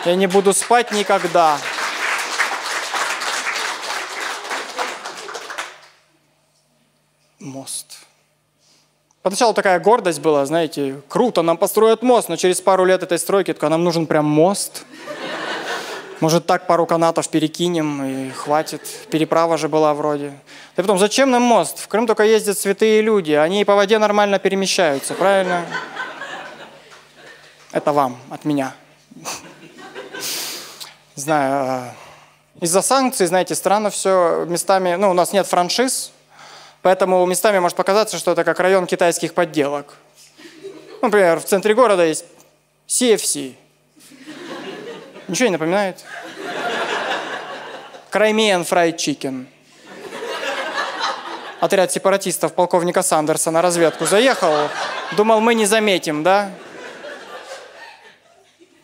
Я 0.06 0.16
не 0.16 0.26
буду 0.26 0.54
спать 0.54 0.92
никогда. 0.92 1.58
Мост. 7.64 7.98
Поначалу 9.22 9.54
такая 9.54 9.80
гордость 9.80 10.20
была, 10.20 10.46
знаете, 10.46 11.02
круто, 11.08 11.44
нам 11.44 11.56
построят 11.56 12.04
мост, 12.04 12.28
но 12.28 12.36
через 12.36 12.60
пару 12.60 12.84
лет 12.84 13.04
этой 13.04 13.18
стройки 13.18 13.54
только 13.54 13.70
нам 13.70 13.86
нужен 13.86 14.06
прям 14.06 14.26
мост. 14.26 14.84
Может, 16.20 16.46
так 16.46 16.68
пару 16.68 16.86
канатов 16.86 17.30
перекинем 17.30 18.04
и 18.04 18.32
хватит. 18.32 18.82
Переправа 19.10 19.58
же 19.58 19.70
была 19.70 19.94
вроде. 19.94 20.34
Да 20.76 20.84
потом, 20.84 21.00
зачем 21.00 21.32
нам 21.32 21.42
мост? 21.42 21.80
В 21.80 21.88
Крым 21.88 22.06
только 22.06 22.24
ездят 22.24 22.58
святые 22.58 23.02
люди, 23.02 23.32
они 23.32 23.62
и 23.62 23.66
по 23.66 23.76
воде 23.76 23.98
нормально 23.98 24.40
перемещаются, 24.40 25.14
правильно? 25.14 25.66
Это 27.72 27.94
вам, 27.94 28.18
от 28.30 28.44
меня. 28.44 28.74
Знаю, 31.16 31.54
а, 31.54 31.96
из-за 32.60 32.82
санкций, 32.82 33.28
знаете, 33.28 33.56
странно 33.56 33.90
все 33.90 34.46
местами, 34.50 34.96
ну, 34.96 35.12
у 35.12 35.14
нас 35.14 35.32
нет 35.32 35.48
франшиз, 35.48 36.13
Поэтому 36.84 37.26
местами 37.26 37.60
может 37.60 37.78
показаться, 37.78 38.18
что 38.18 38.34
это 38.34 38.44
как 38.44 38.60
район 38.60 38.86
китайских 38.86 39.34
подделок. 39.34 39.96
Например, 41.02 41.40
в 41.40 41.46
центре 41.46 41.74
города 41.74 42.06
есть 42.06 42.26
CFC. 42.90 43.56
Ничего 45.30 45.48
не 45.48 45.54
напоминает? 45.54 46.04
Краймен 48.10 48.62
Fried 48.64 48.98
Chicken. 48.98 49.46
Отряд 51.62 51.94
сепаратистов 51.94 52.54
полковника 52.54 53.02
Сандерса 53.02 53.50
на 53.50 53.62
разведку 53.62 54.06
заехал. 54.06 54.70
Думал, 55.14 55.40
мы 55.40 55.56
не 55.56 55.66
заметим, 55.66 56.22
да? 56.22 56.52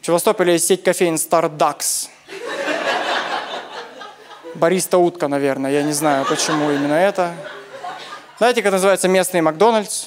В 0.01 0.05
Севастополе 0.05 0.53
есть 0.53 0.67
сеть 0.67 0.83
кофеин 0.83 1.15
Starducks. 1.15 2.07
Бариста 4.55 4.97
утка, 4.97 5.27
наверное. 5.27 5.71
Я 5.71 5.83
не 5.83 5.91
знаю, 5.91 6.25
почему 6.25 6.71
именно 6.71 6.93
это. 6.93 7.33
Знаете, 8.39 8.61
как 8.61 8.71
называется 8.71 9.09
местный 9.09 9.41
Макдональдс? 9.41 10.05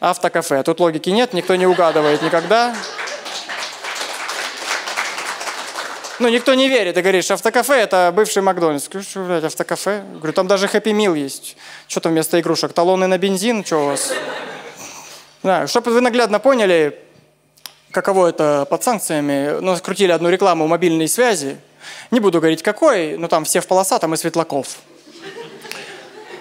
Автокафе. 0.00 0.62
Тут 0.62 0.80
логики 0.80 1.08
нет, 1.08 1.32
никто 1.32 1.56
не 1.56 1.66
угадывает 1.66 2.20
никогда. 2.20 2.76
Ну, 6.18 6.28
никто 6.28 6.52
не 6.52 6.68
верит. 6.68 6.96
Ты 6.96 7.00
говоришь, 7.00 7.30
автокафе– 7.30 7.72
это 7.80 8.12
бывший 8.14 8.42
Макдональдс. 8.42 8.88
Говорю, 8.90 9.08
что, 9.08 9.24
блядь, 9.24 9.44
автокафе? 9.44 10.02
Говорю, 10.16 10.34
там 10.34 10.46
даже 10.46 10.68
Хэппи 10.68 10.90
Мил 10.90 11.14
есть. 11.14 11.56
Что 11.88 12.00
там 12.00 12.12
вместо 12.12 12.38
игрушек? 12.38 12.74
Талоны 12.74 13.06
на 13.06 13.16
бензин? 13.16 13.64
Что 13.64 13.78
у 13.78 13.86
вас? 13.86 14.12
Да, 15.42 15.66
чтобы 15.68 15.92
вы 15.92 16.02
наглядно 16.02 16.38
поняли, 16.38 17.00
каково 17.92 18.28
это 18.28 18.66
под 18.68 18.84
санкциями. 18.84 19.56
У 19.56 19.62
нас 19.62 19.80
крутили 19.80 20.12
одну 20.12 20.28
рекламу 20.28 20.68
мобильной 20.68 21.08
связи. 21.08 21.56
Не 22.10 22.20
буду 22.20 22.40
говорить 22.40 22.62
какой, 22.62 23.16
но 23.16 23.26
там 23.26 23.46
все 23.46 23.62
в 23.62 23.66
полосатом 23.66 24.12
и 24.12 24.18
Светлаков. 24.18 24.76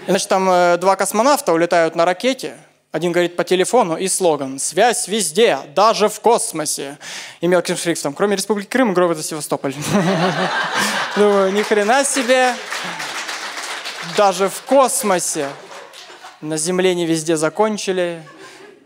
Значит, 0.09 0.27
там 0.27 0.49
э, 0.49 0.77
два 0.77 0.95
космонавта 0.95 1.53
улетают 1.53 1.93
на 1.95 2.03
ракете. 2.03 2.57
Один 2.91 3.11
говорит 3.11 3.35
по 3.35 3.43
телефону 3.43 3.95
и 3.95 4.07
слоган 4.07 4.57
«Связь 4.57 5.07
везде, 5.07 5.59
даже 5.75 6.09
в 6.09 6.19
космосе». 6.19 6.97
И 7.41 7.47
мелким 7.47 7.77
шрифтом, 7.77 8.15
кроме 8.15 8.35
Республики 8.35 8.67
Крым, 8.67 8.95
город 8.95 9.23
Севастополь. 9.23 9.75
Думаю, 11.15 11.51
ни 11.53 11.61
хрена 11.61 12.03
себе, 12.03 12.55
даже 14.17 14.49
в 14.49 14.63
космосе. 14.63 15.47
На 16.41 16.57
Земле 16.57 16.95
не 16.95 17.05
везде 17.05 17.37
закончили. 17.37 18.23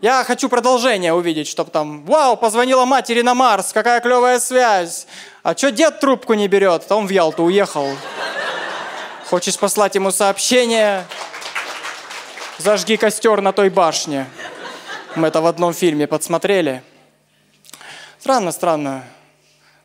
Я 0.02 0.24
хочу 0.24 0.50
продолжение 0.50 1.14
увидеть, 1.14 1.48
чтобы 1.48 1.70
там, 1.70 2.04
вау, 2.04 2.36
позвонила 2.36 2.84
матери 2.84 3.22
на 3.22 3.32
Марс, 3.32 3.72
какая 3.72 4.02
клевая 4.02 4.40
связь. 4.40 5.06
А 5.42 5.56
что 5.56 5.70
дед 5.70 6.00
трубку 6.00 6.34
не 6.34 6.48
берет? 6.48 6.84
А 6.90 6.96
он 6.96 7.06
в 7.06 7.10
Ялту 7.10 7.44
уехал. 7.44 7.88
Хочешь 9.34 9.58
послать 9.58 9.96
ему 9.96 10.12
сообщение? 10.12 11.04
Зажги 12.58 12.96
костер 12.96 13.40
на 13.40 13.52
той 13.52 13.68
башне. 13.68 14.28
Мы 15.16 15.26
это 15.26 15.40
в 15.40 15.46
одном 15.46 15.74
фильме 15.74 16.06
подсмотрели. 16.06 16.84
Странно, 18.20 18.52
странно. 18.52 19.04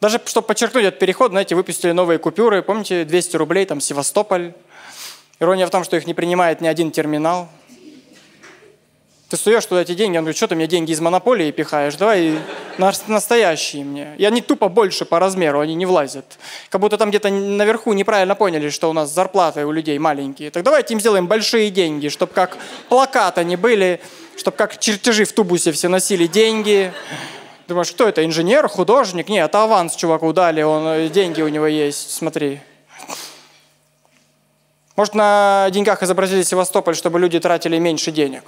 Даже 0.02 0.22
чтобы 0.28 0.46
подчеркнуть 0.46 0.84
этот 0.86 1.00
переход, 1.00 1.32
знаете, 1.32 1.56
выпустили 1.56 1.94
новые 1.94 2.20
купюры. 2.20 2.62
Помните, 2.62 3.06
200 3.06 3.38
рублей, 3.38 3.66
там 3.66 3.82
Севастополь. 3.82 4.54
Ирония 5.40 5.66
в 5.66 5.72
том, 5.72 5.84
что 5.84 5.98
их 5.98 6.06
не 6.06 6.14
принимает 6.14 6.62
ни 6.62 6.68
один 6.68 6.92
терминал. 6.92 7.50
Ты 9.30 9.38
суешь 9.38 9.64
туда 9.68 9.84
эти 9.84 9.94
деньги, 9.94 10.18
он 10.18 10.24
говорит, 10.24 10.38
что 10.38 10.48
ты 10.48 10.56
мне 10.56 10.66
деньги 10.66 10.92
из 10.92 11.00
монополии 11.02 11.52
пихаешь, 11.52 11.94
давай 11.96 12.40
настоящие 12.80 13.86
мне. 13.86 14.16
И 14.18 14.26
они 14.26 14.42
тупо 14.42 14.70
больше 14.70 15.06
по 15.06 15.20
размеру, 15.20 15.60
они 15.60 15.76
не 15.76 15.86
влазят. 15.86 16.40
Как 16.70 16.82
будто 16.82 16.98
там 16.98 17.10
где-то 17.10 17.30
наверху 17.30 17.94
неправильно 17.94 18.34
поняли, 18.34 18.70
что 18.70 18.90
у 18.90 18.94
нас 18.94 19.14
зарплаты 19.14 19.68
у 19.68 19.72
людей 19.72 20.00
маленькие. 20.00 20.50
Так 20.50 20.64
давайте 20.64 20.96
им 20.96 21.00
сделаем 21.00 21.28
большие 21.28 21.70
деньги, 21.70 22.10
чтобы 22.10 22.34
как 22.34 22.58
плакаты 22.90 23.42
они 23.42 23.56
были, 23.56 24.02
чтобы 24.36 24.58
как 24.58 24.80
чертежи 24.80 25.26
в 25.26 25.34
тубусе 25.34 25.72
все 25.74 25.90
носили 25.90 26.26
деньги. 26.26 26.92
Думаешь, 27.68 27.92
кто 27.92 28.08
это, 28.08 28.26
инженер, 28.26 28.68
художник? 28.68 29.30
Нет, 29.30 29.46
это 29.46 29.64
аванс 29.64 29.96
чуваку 29.96 30.34
дали, 30.34 30.64
он, 30.64 30.88
э, 30.88 31.10
деньги 31.10 31.44
у 31.44 31.50
него 31.50 31.68
есть, 31.68 32.16
смотри. 32.16 32.62
Может, 34.96 35.14
на 35.14 35.70
деньгах 35.70 36.02
изобразили 36.02 36.42
Севастополь, 36.42 36.96
чтобы 36.96 37.20
люди 37.20 37.40
тратили 37.40 37.78
меньше 37.78 38.10
денег. 38.10 38.44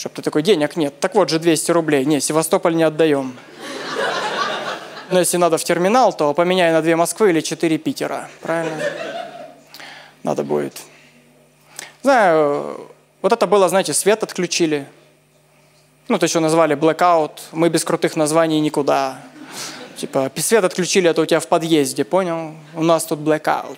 Чтобы 0.00 0.14
ты 0.14 0.22
такой, 0.22 0.40
денег 0.40 0.76
нет. 0.76 0.98
Так 0.98 1.14
вот 1.14 1.28
же 1.28 1.38
200 1.38 1.72
рублей. 1.72 2.06
Не, 2.06 2.20
Севастополь 2.20 2.74
не 2.74 2.84
отдаем. 2.84 3.36
Но 5.10 5.18
если 5.18 5.36
надо 5.36 5.58
в 5.58 5.64
терминал, 5.64 6.14
то 6.14 6.32
поменяй 6.32 6.72
на 6.72 6.80
две 6.80 6.96
Москвы 6.96 7.28
или 7.28 7.42
четыре 7.42 7.76
Питера. 7.76 8.30
Правильно? 8.40 8.82
Надо 10.22 10.42
будет. 10.42 10.80
Знаю, 12.00 12.88
вот 13.20 13.34
это 13.34 13.46
было, 13.46 13.68
знаете, 13.68 13.92
свет 13.92 14.22
отключили. 14.22 14.86
Ну, 16.08 16.18
то 16.18 16.24
еще 16.24 16.40
назвали 16.40 16.74
blackout. 16.74 17.32
Мы 17.52 17.68
без 17.68 17.84
крутых 17.84 18.16
названий 18.16 18.58
никуда. 18.58 19.20
Типа, 19.98 20.32
свет 20.36 20.64
отключили, 20.64 21.10
это 21.10 21.20
у 21.20 21.26
тебя 21.26 21.40
в 21.40 21.46
подъезде, 21.46 22.04
понял? 22.04 22.54
У 22.74 22.82
нас 22.82 23.04
тут 23.04 23.18
blackout. 23.18 23.76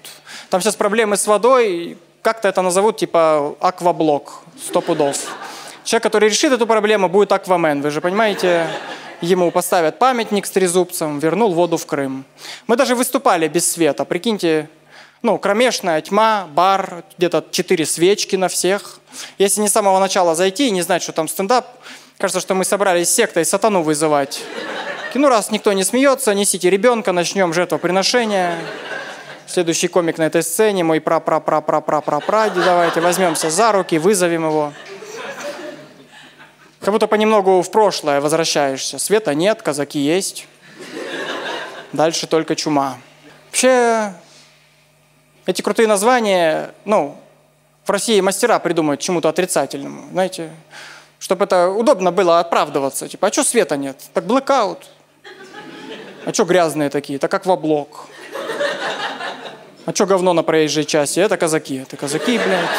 Там 0.50 0.60
сейчас 0.60 0.76
проблемы 0.76 1.16
с 1.16 1.26
водой, 1.26 1.98
как-то 2.22 2.46
это 2.46 2.62
назовут, 2.62 2.98
типа, 2.98 3.56
акваблок, 3.58 4.44
сто 4.64 4.80
пудов. 4.80 5.18
Человек, 5.84 6.02
который 6.04 6.28
решит 6.28 6.52
эту 6.52 6.66
проблему, 6.66 7.08
будет 7.08 7.32
аквамен, 7.32 7.82
вы 7.82 7.90
же 7.90 8.00
понимаете? 8.00 8.66
Ему 9.20 9.50
поставят 9.50 9.98
памятник 9.98 10.46
с 10.46 10.50
трезубцем, 10.50 11.18
вернул 11.18 11.54
воду 11.54 11.76
в 11.76 11.86
Крым. 11.86 12.24
Мы 12.66 12.76
даже 12.76 12.94
выступали 12.94 13.46
без 13.46 13.70
света, 13.70 14.04
прикиньте, 14.04 14.68
ну, 15.22 15.38
кромешная 15.38 16.00
тьма, 16.00 16.48
бар, 16.52 17.04
где-то 17.16 17.44
четыре 17.52 17.86
свечки 17.86 18.34
на 18.34 18.48
всех. 18.48 18.98
Если 19.38 19.60
не 19.60 19.68
с 19.68 19.72
самого 19.72 20.00
начала 20.00 20.34
зайти 20.34 20.66
и 20.66 20.70
не 20.72 20.82
знать, 20.82 21.02
что 21.02 21.12
там 21.12 21.28
стендап, 21.28 21.66
кажется, 22.18 22.40
что 22.40 22.54
мы 22.54 22.64
собрались 22.64 23.10
сектой 23.10 23.44
сатану 23.44 23.82
вызывать. 23.82 24.42
Ну, 25.14 25.28
раз 25.28 25.50
никто 25.50 25.72
не 25.72 25.84
смеется, 25.84 26.34
несите 26.34 26.70
ребенка, 26.70 27.12
начнем 27.12 27.52
жертвоприношение. 27.52 28.56
Следующий 29.46 29.88
комик 29.88 30.18
на 30.18 30.22
этой 30.22 30.42
сцене, 30.42 30.82
мой 30.82 31.00
пра 31.00 31.20
пра 31.20 31.38
пра 31.38 31.60
пра 31.60 31.80
пра 31.80 32.00
пра 32.00 32.20
пра 32.20 32.48
давайте 32.48 33.00
возьмемся 33.00 33.50
за 33.50 33.72
руки, 33.72 33.98
вызовем 33.98 34.46
его. 34.46 34.72
Как 36.82 36.92
будто 36.92 37.06
понемногу 37.06 37.62
в 37.62 37.70
прошлое 37.70 38.20
возвращаешься. 38.20 38.98
Света 38.98 39.34
нет, 39.34 39.62
казаки 39.62 40.00
есть. 40.00 40.48
Дальше 41.92 42.26
только 42.26 42.56
чума. 42.56 42.98
Вообще, 43.46 44.14
эти 45.46 45.62
крутые 45.62 45.86
названия, 45.86 46.74
ну, 46.84 47.16
в 47.84 47.90
России 47.90 48.20
мастера 48.20 48.58
придумают 48.58 49.00
чему-то 49.00 49.28
отрицательному, 49.28 50.08
знаете, 50.10 50.50
чтобы 51.20 51.44
это 51.44 51.68
удобно 51.68 52.10
было 52.10 52.40
оправдываться. 52.40 53.06
Типа, 53.08 53.28
а 53.28 53.32
что 53.32 53.44
света 53.44 53.76
нет? 53.76 54.00
Так 54.12 54.24
блэкаут. 54.26 54.90
А 56.24 56.32
что 56.32 56.44
грязные 56.44 56.90
такие? 56.90 57.20
Так 57.20 57.30
как 57.30 57.46
в 57.46 57.50
облог. 57.52 58.08
А 59.86 59.94
что 59.94 60.06
говно 60.06 60.32
на 60.32 60.42
проезжей 60.42 60.84
части? 60.84 61.20
Это 61.20 61.36
казаки. 61.36 61.76
Это 61.76 61.96
казаки, 61.96 62.38
блядь. 62.38 62.70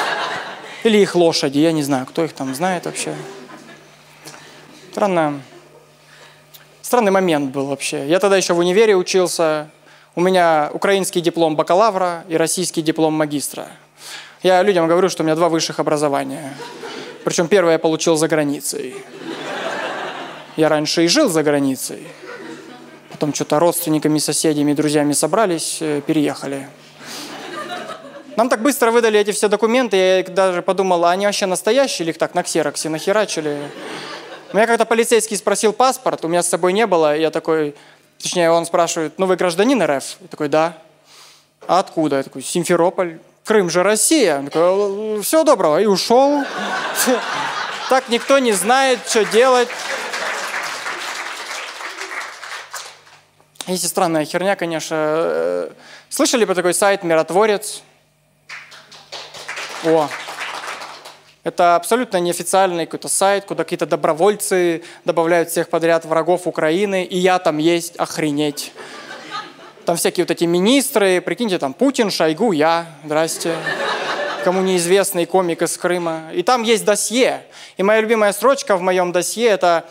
Или 0.83 0.97
их 0.97 1.15
лошади, 1.15 1.59
я 1.59 1.71
не 1.71 1.83
знаю, 1.83 2.05
кто 2.05 2.25
их 2.25 2.33
там 2.33 2.53
знает 2.53 2.85
вообще. 2.85 3.15
Странно. 4.93 5.41
Странный 6.83 7.09
момент 7.09 7.49
был 7.49 7.65
вообще. 7.65 8.07
Я 8.07 8.19
тогда 8.19 8.37
еще 8.37 8.53
в 8.53 8.59
универе 8.59 8.95
учился. 8.95 9.71
У 10.13 10.21
меня 10.21 10.69
украинский 10.71 11.19
диплом 11.19 11.55
бакалавра 11.55 12.25
и 12.29 12.37
российский 12.37 12.83
диплом 12.83 13.15
магистра. 13.15 13.69
Я 14.43 14.61
людям 14.61 14.87
говорю, 14.87 15.09
что 15.09 15.23
у 15.23 15.25
меня 15.25 15.33
два 15.35 15.49
высших 15.49 15.79
образования. 15.79 16.53
Причем 17.23 17.47
первое 17.47 17.73
я 17.73 17.79
получил 17.79 18.17
за 18.17 18.27
границей. 18.27 18.95
Я 20.57 20.69
раньше 20.69 21.03
и 21.05 21.07
жил 21.07 21.27
за 21.27 21.41
границей. 21.41 22.05
Потом 23.09 23.33
что-то 23.33 23.57
родственниками, 23.57 24.19
соседями, 24.19 24.73
друзьями 24.73 25.13
собрались, 25.13 25.79
э, 25.81 26.01
переехали. 26.05 26.67
Нам 28.35 28.47
так 28.47 28.61
быстро 28.61 28.91
выдали 28.91 29.19
эти 29.19 29.31
все 29.31 29.47
документы, 29.47 29.97
я 29.97 30.23
даже 30.23 30.61
подумал, 30.61 31.03
а 31.05 31.09
они 31.09 31.25
вообще 31.25 31.47
настоящие 31.47 32.05
или 32.05 32.11
их 32.11 32.19
так 32.19 32.35
на 32.35 32.43
ксероксе 32.43 32.89
нахерачили? 32.89 33.57
Меня 34.53 34.67
когда 34.67 34.85
полицейский 34.85 35.35
спросил 35.35 35.73
паспорт, 35.73 36.23
у 36.23 36.27
меня 36.27 36.43
с 36.43 36.47
собой 36.47 36.73
не 36.73 36.85
было, 36.85 37.17
я 37.17 37.31
такой, 37.31 37.75
точнее, 38.21 38.51
он 38.51 38.67
спрашивает, 38.67 39.17
ну 39.17 39.25
вы 39.25 39.35
гражданин 39.35 39.81
РФ? 39.81 40.17
Я 40.21 40.27
такой, 40.27 40.47
да. 40.47 40.77
А 41.67 41.79
откуда? 41.79 42.17
Я 42.17 42.23
такой, 42.23 42.43
Симферополь. 42.43 43.19
Крым 43.45 43.69
же 43.69 43.83
Россия. 43.83 44.39
Он 44.39 44.45
такой, 44.45 45.21
всего 45.21 45.43
доброго. 45.43 45.81
И 45.81 45.85
ушел. 45.85 46.43
Так 47.89 48.07
никто 48.07 48.39
не 48.39 48.53
знает, 48.53 48.99
что 49.07 49.25
делать. 49.25 49.67
Есть 53.67 53.83
и 53.83 53.87
странная 53.87 54.23
херня, 54.23 54.55
конечно. 54.55 54.95
Э, 54.97 55.69
слышали 56.09 56.45
про 56.45 56.55
такой 56.55 56.73
сайт 56.73 57.03
«Миротворец»? 57.03 57.83
О, 59.83 60.09
это 61.43 61.75
абсолютно 61.75 62.17
неофициальный 62.17 62.85
какой-то 62.85 63.09
сайт, 63.09 63.45
куда 63.45 63.63
какие-то 63.63 63.85
добровольцы 63.85 64.81
добавляют 65.03 65.49
всех 65.49 65.69
подряд 65.69 66.05
врагов 66.05 66.47
Украины, 66.47 67.03
и 67.03 67.17
я 67.17 67.37
там 67.39 67.57
есть, 67.57 67.97
охренеть. 67.97 68.71
Там 69.85 69.97
всякие 69.97 70.23
вот 70.23 70.31
эти 70.31 70.45
министры, 70.45 71.19
прикиньте, 71.19 71.59
там 71.59 71.73
Путин, 71.73 72.09
Шойгу, 72.09 72.53
я, 72.53 72.85
здрасте. 73.03 73.55
Кому 74.45 74.61
неизвестный 74.61 75.25
комик 75.25 75.61
из 75.61 75.77
Крыма. 75.77 76.23
И 76.33 76.43
там 76.43 76.63
есть 76.63 76.85
досье. 76.85 77.43
И 77.75 77.83
моя 77.83 77.99
любимая 77.99 78.31
строчка 78.31 78.77
в 78.77 78.81
моем 78.81 79.11
досье– 79.11 79.47
это 79.49 79.85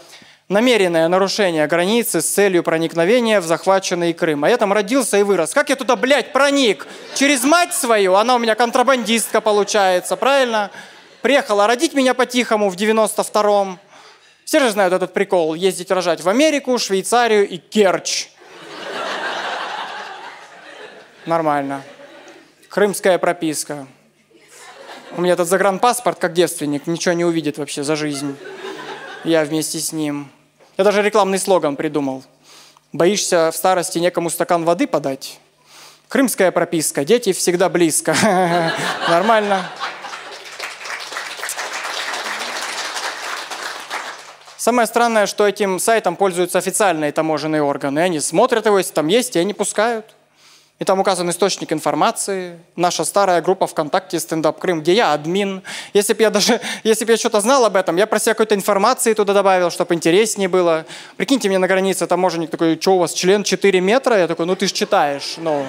намеренное 0.48 1.08
нарушение 1.08 1.66
границы 1.66 2.22
с 2.22 2.26
целью 2.26 2.62
проникновения 2.62 3.40
в 3.40 3.46
захваченный 3.46 4.14
Крым. 4.14 4.44
А 4.44 4.50
я 4.50 4.56
там 4.56 4.72
родился 4.72 5.18
и 5.18 5.22
вырос. 5.22 5.52
Как 5.52 5.68
я 5.68 5.76
туда, 5.76 5.96
блядь, 5.96 6.32
проник? 6.32 6.86
Через 7.14 7.44
мать 7.44 7.74
свою? 7.74 8.14
Она 8.14 8.36
у 8.36 8.38
меня 8.38 8.54
контрабандистка 8.54 9.42
получается, 9.42 10.16
правильно? 10.16 10.70
Приехала 11.22 11.68
родить 11.68 11.94
меня 11.94 12.14
по-тихому 12.14 12.68
в 12.68 12.74
92-м. 12.74 13.78
Все 14.44 14.58
же 14.58 14.70
знают 14.70 14.92
этот 14.92 15.14
прикол. 15.14 15.54
Ездить 15.54 15.92
рожать 15.92 16.20
в 16.20 16.28
Америку, 16.28 16.76
Швейцарию 16.78 17.48
и 17.48 17.58
Керчь. 17.58 18.26
Нормально. 21.24 21.82
Крымская 22.68 23.18
прописка. 23.18 23.86
У 25.16 25.20
меня 25.20 25.34
этот 25.34 25.46
загранпаспорт, 25.46 26.18
как 26.18 26.32
девственник, 26.32 26.88
ничего 26.88 27.12
не 27.12 27.24
увидит 27.24 27.56
вообще 27.56 27.84
за 27.84 27.94
жизнь. 27.94 28.36
Я 29.22 29.44
вместе 29.44 29.78
с 29.78 29.92
ним. 29.92 30.28
Я 30.76 30.82
даже 30.82 31.02
рекламный 31.02 31.38
слоган 31.38 31.76
придумал. 31.76 32.24
Боишься 32.92 33.50
в 33.52 33.56
старости 33.56 33.98
некому 33.98 34.28
стакан 34.28 34.64
воды 34.64 34.88
подать? 34.88 35.38
Крымская 36.08 36.50
прописка. 36.50 37.04
Дети 37.04 37.32
всегда 37.32 37.68
близко. 37.68 38.16
Нормально. 39.08 39.70
Самое 44.62 44.86
странное, 44.86 45.26
что 45.26 45.44
этим 45.44 45.80
сайтом 45.80 46.14
пользуются 46.14 46.56
официальные 46.56 47.10
таможенные 47.10 47.64
органы. 47.64 47.98
Они 47.98 48.20
смотрят 48.20 48.64
его, 48.64 48.78
если 48.78 48.92
там 48.92 49.08
есть, 49.08 49.34
и 49.34 49.40
они 49.40 49.54
пускают. 49.54 50.14
И 50.78 50.84
там 50.84 51.00
указан 51.00 51.28
источник 51.30 51.72
информации, 51.72 52.60
наша 52.76 53.04
старая 53.04 53.42
группа 53.42 53.66
ВКонтакте 53.66 54.20
«Стендап 54.20 54.60
Крым», 54.60 54.80
где 54.80 54.94
я 54.94 55.14
админ. 55.14 55.64
Если 55.94 56.12
бы 56.12 56.22
я 56.22 56.30
даже, 56.30 56.60
если 56.84 57.04
бы 57.04 57.10
я 57.10 57.16
что-то 57.16 57.40
знал 57.40 57.64
об 57.64 57.74
этом, 57.74 57.96
я 57.96 58.06
про 58.06 58.20
себя 58.20 58.34
какой-то 58.34 58.54
информации 58.54 59.14
туда 59.14 59.34
добавил, 59.34 59.68
чтобы 59.72 59.94
интереснее 59.94 60.48
было. 60.48 60.86
Прикиньте, 61.16 61.48
мне 61.48 61.58
на 61.58 61.66
границе 61.66 62.06
таможенник 62.06 62.50
такой, 62.50 62.78
что 62.80 62.94
у 62.94 62.98
вас, 62.98 63.14
член 63.14 63.42
4 63.42 63.80
метра? 63.80 64.16
Я 64.16 64.28
такой, 64.28 64.46
ну 64.46 64.54
ты 64.54 64.68
ж 64.68 64.72
читаешь, 64.72 65.34
ну 65.38 65.66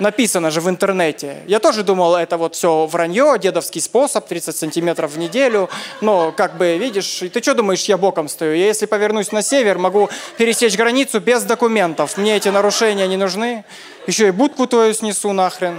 написано 0.00 0.50
же 0.50 0.60
в 0.60 0.68
интернете. 0.68 1.42
Я 1.46 1.58
тоже 1.58 1.82
думал, 1.82 2.16
это 2.16 2.36
вот 2.36 2.54
все 2.54 2.86
вранье, 2.86 3.36
дедовский 3.38 3.80
способ, 3.80 4.26
30 4.26 4.56
сантиметров 4.56 5.12
в 5.12 5.18
неделю. 5.18 5.68
Но, 6.00 6.32
как 6.32 6.56
бы, 6.56 6.76
видишь, 6.78 7.22
ты 7.32 7.42
что 7.42 7.54
думаешь, 7.54 7.84
я 7.84 7.96
боком 7.96 8.28
стою? 8.28 8.54
Я, 8.54 8.66
если 8.66 8.86
повернусь 8.86 9.32
на 9.32 9.42
север, 9.42 9.78
могу 9.78 10.08
пересечь 10.36 10.76
границу 10.76 11.20
без 11.20 11.44
документов. 11.44 12.16
Мне 12.16 12.36
эти 12.36 12.48
нарушения 12.48 13.06
не 13.06 13.16
нужны. 13.16 13.64
Еще 14.06 14.28
и 14.28 14.30
будку 14.30 14.66
твою 14.66 14.94
снесу 14.94 15.32
нахрен. 15.32 15.78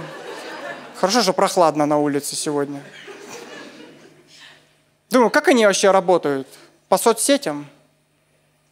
Хорошо, 0.96 1.22
что 1.22 1.32
прохладно 1.32 1.84
на 1.86 1.98
улице 1.98 2.36
сегодня. 2.36 2.80
Думаю, 5.10 5.30
как 5.30 5.48
они 5.48 5.66
вообще 5.66 5.90
работают? 5.90 6.46
По 6.88 6.96
соцсетям? 6.96 7.66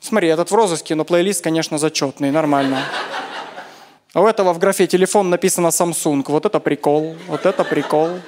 Смотри, 0.01 0.29
этот 0.29 0.51
в 0.51 0.55
розыске, 0.55 0.95
но 0.95 1.05
плейлист, 1.05 1.45
конечно, 1.45 1.77
зачетный, 1.77 2.31
нормально. 2.31 2.85
А 4.13 4.21
у 4.21 4.27
этого 4.27 4.53
в 4.53 4.59
графе 4.59 4.89
телефон 4.89 5.31
написано 5.31 5.69
Samsung. 5.69 6.25
Вот 6.27 6.45
это 6.45 6.59
прикол, 6.59 7.17
вот 7.29 7.47
это 7.47 7.63
прикол. 7.63 8.19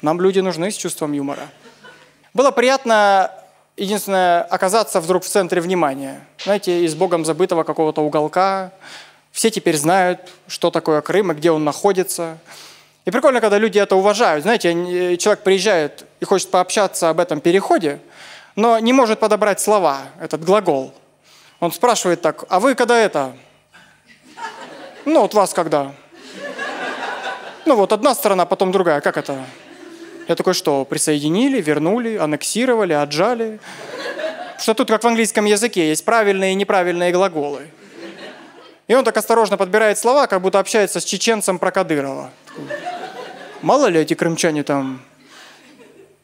Нам 0.00 0.20
люди 0.20 0.38
нужны 0.38 0.70
с 0.70 0.76
чувством 0.76 1.12
юмора. 1.12 1.48
Было 2.34 2.52
приятно, 2.52 3.32
единственное, 3.76 4.42
оказаться 4.42 5.00
вдруг 5.00 5.24
в 5.24 5.28
центре 5.28 5.60
внимания. 5.60 6.24
Знаете, 6.44 6.84
из 6.84 6.94
богом 6.94 7.24
забытого 7.24 7.64
какого-то 7.64 8.00
уголка. 8.02 8.70
Все 9.32 9.50
теперь 9.50 9.76
знают, 9.76 10.20
что 10.46 10.70
такое 10.70 11.00
Крым 11.00 11.32
и 11.32 11.34
где 11.34 11.50
он 11.50 11.64
находится. 11.64 12.38
И 13.04 13.10
прикольно, 13.10 13.40
когда 13.40 13.58
люди 13.58 13.78
это 13.78 13.96
уважают. 13.96 14.44
Знаете, 14.44 14.72
э, 14.72 15.16
человек 15.16 15.42
приезжает 15.42 16.04
и 16.20 16.24
хочет 16.26 16.50
пообщаться 16.50 17.10
об 17.10 17.18
этом 17.18 17.40
переходе, 17.40 17.98
но 18.54 18.78
не 18.78 18.92
может 18.92 19.18
подобрать 19.18 19.58
слова, 19.58 20.02
этот 20.20 20.44
глагол. 20.44 20.94
Он 21.58 21.72
спрашивает 21.72 22.20
так, 22.22 22.44
а 22.48 22.60
вы 22.60 22.76
когда 22.76 22.96
это, 22.96 23.32
ну, 25.12 25.20
вот 25.20 25.34
вас 25.34 25.54
когда? 25.54 25.92
Ну, 27.66 27.76
вот 27.76 27.92
одна 27.92 28.14
сторона, 28.14 28.46
потом 28.46 28.72
другая. 28.72 29.00
Как 29.00 29.16
это? 29.16 29.44
Я 30.28 30.34
такой, 30.34 30.54
что, 30.54 30.84
присоединили, 30.84 31.60
вернули, 31.60 32.16
аннексировали, 32.16 32.92
отжали? 32.92 33.60
Что 34.58 34.74
тут, 34.74 34.88
как 34.88 35.04
в 35.04 35.06
английском 35.06 35.44
языке, 35.44 35.88
есть 35.88 36.04
правильные 36.04 36.52
и 36.52 36.54
неправильные 36.54 37.12
глаголы. 37.12 37.68
И 38.88 38.94
он 38.94 39.04
так 39.04 39.16
осторожно 39.16 39.56
подбирает 39.56 39.98
слова, 39.98 40.26
как 40.26 40.40
будто 40.40 40.58
общается 40.58 41.00
с 41.00 41.04
чеченцем 41.04 41.58
про 41.58 41.70
Кадырова. 41.70 42.30
Мало 43.62 43.86
ли 43.86 44.00
эти 44.00 44.14
крымчане 44.14 44.62
там... 44.62 45.00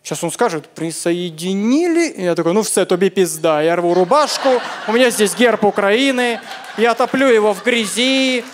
Сейчас 0.03 0.23
он 0.23 0.31
скажет, 0.31 0.69
присоединили. 0.69 2.09
И 2.09 2.23
я 2.25 2.35
такой, 2.35 2.53
ну 2.53 2.61
все, 2.61 2.85
тобі 2.85 3.11
пизда. 3.11 3.63
Я 3.63 3.77
рву 3.77 3.95
рубашку, 3.95 4.61
у 4.89 4.93
меня 4.93 5.11
здесь 5.11 5.35
герб 5.35 5.65
Украины, 5.65 6.41
я 6.77 6.95
топлю 6.95 7.27
его 7.27 7.55
в 7.55 7.65
грязи. 7.65 8.45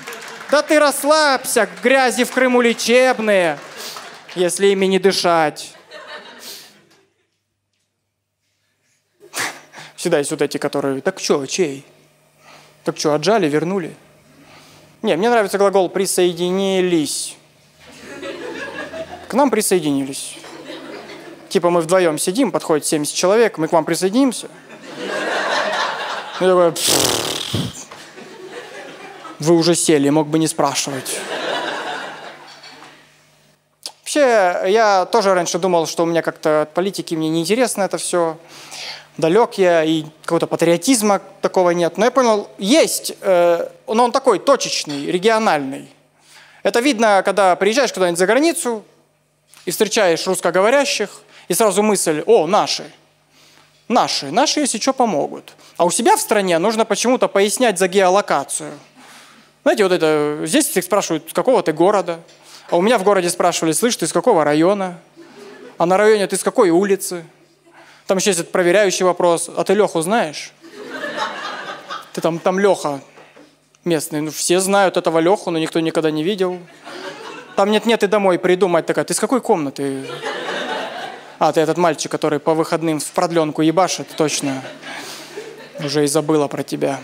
Да 0.50 0.62
ты 0.62 0.78
расслабься, 0.78 1.68
грязи 1.82 2.24
в 2.24 2.32
Крыму 2.32 2.60
лечебные, 2.60 3.58
если 4.34 4.66
ими 4.68 4.86
не 4.86 4.98
дышать. 4.98 5.74
Всегда 9.94 10.18
есть 10.18 10.30
вот 10.30 10.42
эти, 10.42 10.56
которые, 10.58 11.00
так 11.02 11.20
что, 11.20 11.44
чей? 11.46 11.84
Так 12.84 12.98
что, 12.98 13.14
отжали, 13.14 13.48
вернули? 13.48 13.94
Не, 15.02 15.16
мне 15.16 15.30
нравится 15.30 15.58
глагол 15.58 15.88
«присоединились». 15.88 17.36
К 19.28 19.34
нам 19.34 19.50
присоединились. 19.50 20.38
Типа 21.48 21.70
мы 21.70 21.82
вдвоем 21.82 22.18
сидим, 22.18 22.50
подходит 22.50 22.86
70 22.86 23.14
человек, 23.14 23.58
мы 23.58 23.68
к 23.68 23.72
вам 23.72 23.84
присоединимся. 23.84 24.48
Я 26.40 26.48
такой, 26.48 26.72
вы 29.40 29.57
уже 29.57 29.74
сели, 29.74 30.09
мог 30.11 30.29
бы 30.29 30.38
не 30.38 30.46
спрашивать. 30.46 31.18
Вообще, 34.00 34.62
я 34.66 35.07
тоже 35.07 35.35
раньше 35.35 35.59
думал, 35.59 35.87
что 35.87 36.03
у 36.03 36.07
меня 36.07 36.22
как-то 36.22 36.62
от 36.62 36.74
политики 36.74 37.14
мне 37.14 37.29
неинтересно 37.29 37.83
это 37.83 37.96
все 37.96 38.38
далек 39.16 39.55
я, 39.55 39.85
и 39.85 40.05
какого-то 40.22 40.46
патриотизма 40.46 41.20
такого 41.40 41.70
нет. 41.70 41.96
Но 41.96 42.05
я 42.07 42.11
понял, 42.11 42.48
есть, 42.59 43.14
э, 43.20 43.68
но 43.87 44.05
он 44.05 44.12
такой 44.12 44.38
точечный, 44.38 45.07
региональный. 45.07 45.88
Это 46.62 46.81
видно, 46.81 47.22
когда 47.24 47.57
приезжаешь 47.57 47.92
куда-нибудь 47.92 48.18
за 48.18 48.26
границу 48.26 48.85
и 49.64 49.70
встречаешь 49.70 50.26
русскоговорящих, 50.26 51.11
и 51.48 51.55
сразу 51.55 51.83
мысль, 51.83 52.22
о, 52.26 52.46
наши. 52.46 52.90
Наши, 53.88 54.31
наши, 54.31 54.61
если 54.61 54.79
что, 54.79 54.92
помогут. 54.92 55.53
А 55.76 55.85
у 55.85 55.90
себя 55.90 56.16
в 56.16 56.20
стране 56.20 56.59
нужно 56.59 56.85
почему-то 56.85 57.29
пояснять 57.29 57.79
за 57.79 57.88
геолокацию. 57.88 58.72
Знаете, 59.62 59.83
вот 59.83 59.92
это, 59.92 60.40
здесь 60.44 60.75
их 60.77 60.85
спрашивают, 60.85 61.29
с 61.29 61.33
какого 61.33 61.62
ты 61.62 61.73
города. 61.73 62.20
А 62.70 62.77
у 62.77 62.83
меня 62.83 62.99
в 62.99 63.03
городе 63.03 63.29
спрашивали, 63.29 63.73
слышь, 63.73 63.96
ты 63.96 64.07
с 64.07 64.12
какого 64.12 64.44
района? 64.44 64.99
А 65.77 65.87
на 65.87 65.96
районе 65.96 66.27
ты 66.27 66.37
с 66.37 66.42
какой 66.42 66.70
улицы? 66.70 67.25
Там 68.07 68.18
еще 68.18 68.31
есть 68.31 68.40
этот 68.40 68.53
проверяющий 68.53 69.05
вопрос. 69.05 69.51
А 69.55 69.64
ты 69.64 69.75
Леху 69.75 70.01
знаешь? 70.01 70.53
Ты 72.12 72.20
там, 72.20 72.38
там 72.38 72.59
Леха 72.59 73.01
местный. 73.85 74.20
Ну, 74.20 74.31
все 74.31 74.61
знают 74.61 74.96
этого 74.96 75.18
Леху, 75.18 75.51
но 75.51 75.59
никто 75.59 75.81
никогда 75.81 76.11
не 76.11 76.23
видел. 76.23 76.59
Там 77.57 77.70
нет-нет 77.70 78.03
и 78.03 78.07
домой 78.07 78.38
придумать 78.38 78.87
такая. 78.87 79.05
Ты 79.05 79.14
с 79.14 79.20
какой 79.20 79.40
комнаты? 79.40 80.05
А, 81.38 81.53
ты 81.53 81.61
этот 81.61 81.77
мальчик, 81.77 82.11
который 82.11 82.38
по 82.38 82.55
выходным 82.55 83.01
в 83.01 83.11
продленку 83.12 83.62
ебашит, 83.62 84.09
точно. 84.16 84.62
Уже 85.85 86.05
и 86.05 86.07
забыла 86.07 86.49
про 86.49 86.62
тебя. 86.62 87.01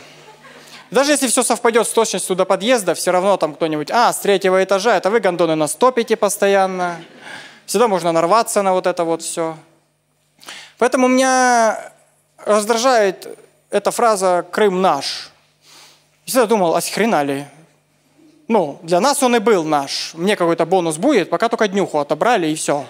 Даже 0.91 1.13
если 1.13 1.27
все 1.27 1.43
совпадет 1.43 1.87
с 1.87 1.91
точностью 1.91 2.37
до 2.37 2.45
подъезда, 2.45 2.95
все 2.95 3.11
равно 3.11 3.37
там 3.37 3.55
кто-нибудь, 3.55 3.91
а, 3.91 4.13
с 4.13 4.19
третьего 4.19 4.63
этажа, 4.63 4.97
это 4.97 5.11
вы 5.11 5.21
гондоны 5.21 5.57
на 5.57 5.67
стопите 5.67 6.17
постоянно. 6.17 6.97
Всегда 7.67 7.89
можно 7.89 8.13
нарваться 8.13 8.63
на 8.63 8.73
вот 8.73 8.87
это 8.87 9.05
вот 9.05 9.23
все. 9.23 9.57
Поэтому 10.79 11.09
меня 11.09 11.93
раздражает 12.45 13.39
эта 13.71 13.91
фраза 13.91 14.47
«Крым 14.51 14.81
наш». 14.81 15.31
Я 16.27 16.31
всегда 16.31 16.47
думал, 16.47 16.77
а 16.77 16.81
с 16.81 16.89
хрена 16.89 17.23
ли? 17.23 17.47
Ну, 18.49 18.79
для 18.83 19.01
нас 19.01 19.23
он 19.23 19.35
и 19.35 19.39
был 19.41 19.65
наш. 19.65 20.13
Мне 20.15 20.37
какой-то 20.37 20.67
бонус 20.67 20.99
будет, 20.99 21.31
пока 21.31 21.49
только 21.49 21.67
днюху 21.67 21.99
отобрали 21.99 22.47
и 22.47 22.55
все. 22.55 22.87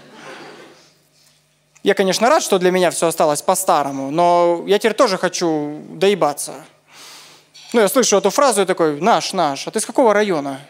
Я, 1.82 1.94
конечно, 1.94 2.28
рад, 2.28 2.42
что 2.42 2.58
для 2.58 2.70
меня 2.70 2.90
все 2.90 3.06
осталось 3.06 3.40
по-старому, 3.40 4.10
но 4.10 4.64
я 4.66 4.78
теперь 4.78 4.94
тоже 4.94 5.16
хочу 5.16 5.80
доебаться. 5.88 6.64
Ну, 7.72 7.80
я 7.80 7.88
слышу 7.88 8.16
эту 8.16 8.30
фразу 8.30 8.62
и 8.62 8.64
такой, 8.64 9.00
наш, 9.00 9.32
наш, 9.32 9.66
а 9.66 9.70
ты 9.70 9.80
с 9.80 9.86
какого 9.86 10.14
района? 10.14 10.60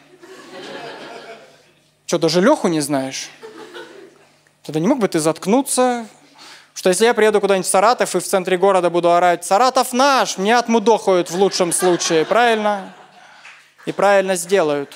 Что, 2.07 2.19
даже 2.19 2.41
Леху 2.41 2.69
не 2.69 2.81
знаешь? 2.81 3.29
Тогда 4.63 4.81
не 4.81 4.89
мог 4.89 4.99
бы 4.99 5.09
ты 5.09 5.21
заткнуться, 5.21 6.07
что 6.75 6.89
если 6.89 7.05
я 7.05 7.15
приеду 7.15 7.41
куда-нибудь 7.41 7.67
в 7.67 7.71
Саратов 7.71 8.15
и 8.15 8.21
в 8.21 8.25
центре 8.25 8.57
города 8.57 8.91
буду 8.91 9.13
орать 9.13 9.45
«Саратов 9.45 9.93
наш!», 9.93 10.39
мне 10.39 10.57
отмудохают 10.57 11.31
в 11.31 11.37
лучшем 11.37 11.73
случае, 11.73 12.25
правильно? 12.25 12.93
И 13.85 13.93
правильно 13.93 14.35
сделают. 14.35 14.93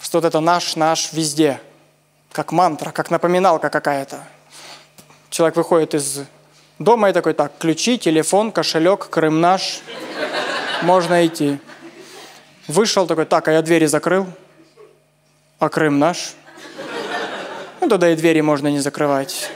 Что 0.00 0.18
вот 0.18 0.24
это 0.24 0.40
наш, 0.40 0.76
наш 0.76 1.12
везде. 1.12 1.60
Как 2.32 2.52
мантра, 2.52 2.92
как 2.92 3.10
напоминалка 3.10 3.68
какая-то. 3.68 4.24
Человек 5.38 5.54
выходит 5.54 5.94
из 5.94 6.22
дома 6.80 7.10
и 7.10 7.12
такой, 7.12 7.32
так, 7.32 7.52
ключи, 7.58 7.96
телефон, 7.96 8.50
кошелек, 8.50 9.08
Крым 9.08 9.40
наш. 9.40 9.82
Можно 10.82 11.24
идти. 11.24 11.60
Вышел 12.66 13.06
такой, 13.06 13.24
так, 13.24 13.46
а 13.46 13.52
я 13.52 13.62
двери 13.62 13.86
закрыл. 13.86 14.26
А 15.60 15.68
Крым 15.68 16.00
наш? 16.00 16.34
Ну, 17.80 17.88
тогда 17.88 18.10
и 18.10 18.16
двери 18.16 18.40
можно 18.40 18.66
не 18.66 18.80
закрывать. 18.80 19.52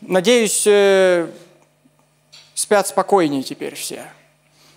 Надеюсь, 0.00 0.64
э, 0.66 1.28
спят 2.54 2.88
спокойнее 2.88 3.44
теперь 3.44 3.76
все. 3.76 4.10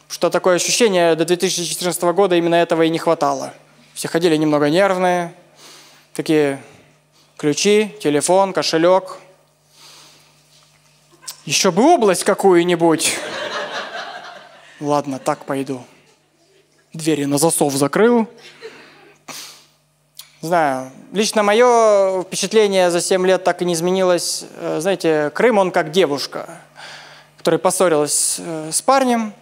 Что 0.10 0.30
такое 0.30 0.58
ощущение 0.58 1.16
до 1.16 1.26
2014 1.26 2.04
года 2.14 2.36
именно 2.36 2.54
этого 2.54 2.84
и 2.84 2.90
не 2.92 3.00
хватало. 3.00 3.52
Все 3.96 4.08
ходили 4.10 4.36
немного 4.38 4.70
нервные, 4.70 5.34
такие 6.14 6.62
ключи, 7.38 7.96
телефон, 8.02 8.52
кошелек. 8.52 9.20
Еще 11.46 11.72
бы 11.72 11.84
область 11.84 12.24
какую-нибудь. 12.24 13.16
Ладно, 14.80 15.20
так 15.20 15.46
пойду. 15.46 15.84
Двери 16.94 17.26
на 17.26 17.38
засов 17.38 17.74
закрыл, 17.74 18.28
знаю, 20.42 20.92
лично 21.12 21.44
мое 21.44 22.24
впечатление 22.24 22.90
за 22.90 23.02
7 23.02 23.26
лет 23.26 23.44
так 23.44 23.62
и 23.62 23.66
не 23.66 23.74
изменилось. 23.74 24.46
Э, 24.56 24.80
знаете, 24.80 25.32
Крым, 25.34 25.58
он 25.58 25.72
как 25.72 25.92
девушка, 25.92 26.60
которая 27.38 27.60
поссорилась 27.60 28.38
э, 28.40 28.70
с 28.72 28.82
парнем, 28.82 29.34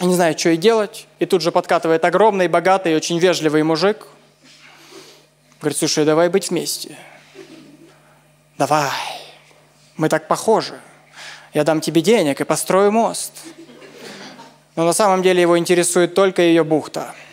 и 0.00 0.06
не 0.06 0.14
знает, 0.14 0.38
что 0.38 0.50
ей 0.50 0.58
делать, 0.58 1.06
и 1.18 1.26
тут 1.26 1.42
же 1.42 1.52
подкатывает 1.52 2.04
огромный, 2.04 2.48
богатый, 2.48 2.94
очень 2.94 3.18
вежливый 3.18 3.62
мужик. 3.62 4.06
Говорит, 5.60 5.78
слушай, 5.78 6.04
давай 6.04 6.28
быть 6.28 6.50
вместе. 6.50 6.96
Давай, 8.58 8.90
мы 9.96 10.08
так 10.08 10.28
похожи. 10.28 10.78
Я 11.52 11.64
дам 11.64 11.80
тебе 11.80 12.00
денег 12.00 12.40
и 12.40 12.44
построю 12.44 12.92
мост. 12.92 13.32
Но 14.76 14.84
на 14.84 14.92
самом 14.92 15.22
деле 15.22 15.40
его 15.40 15.58
интересует 15.58 16.14
только 16.14 16.42
ее 16.42 16.64
бухта– 16.64 17.14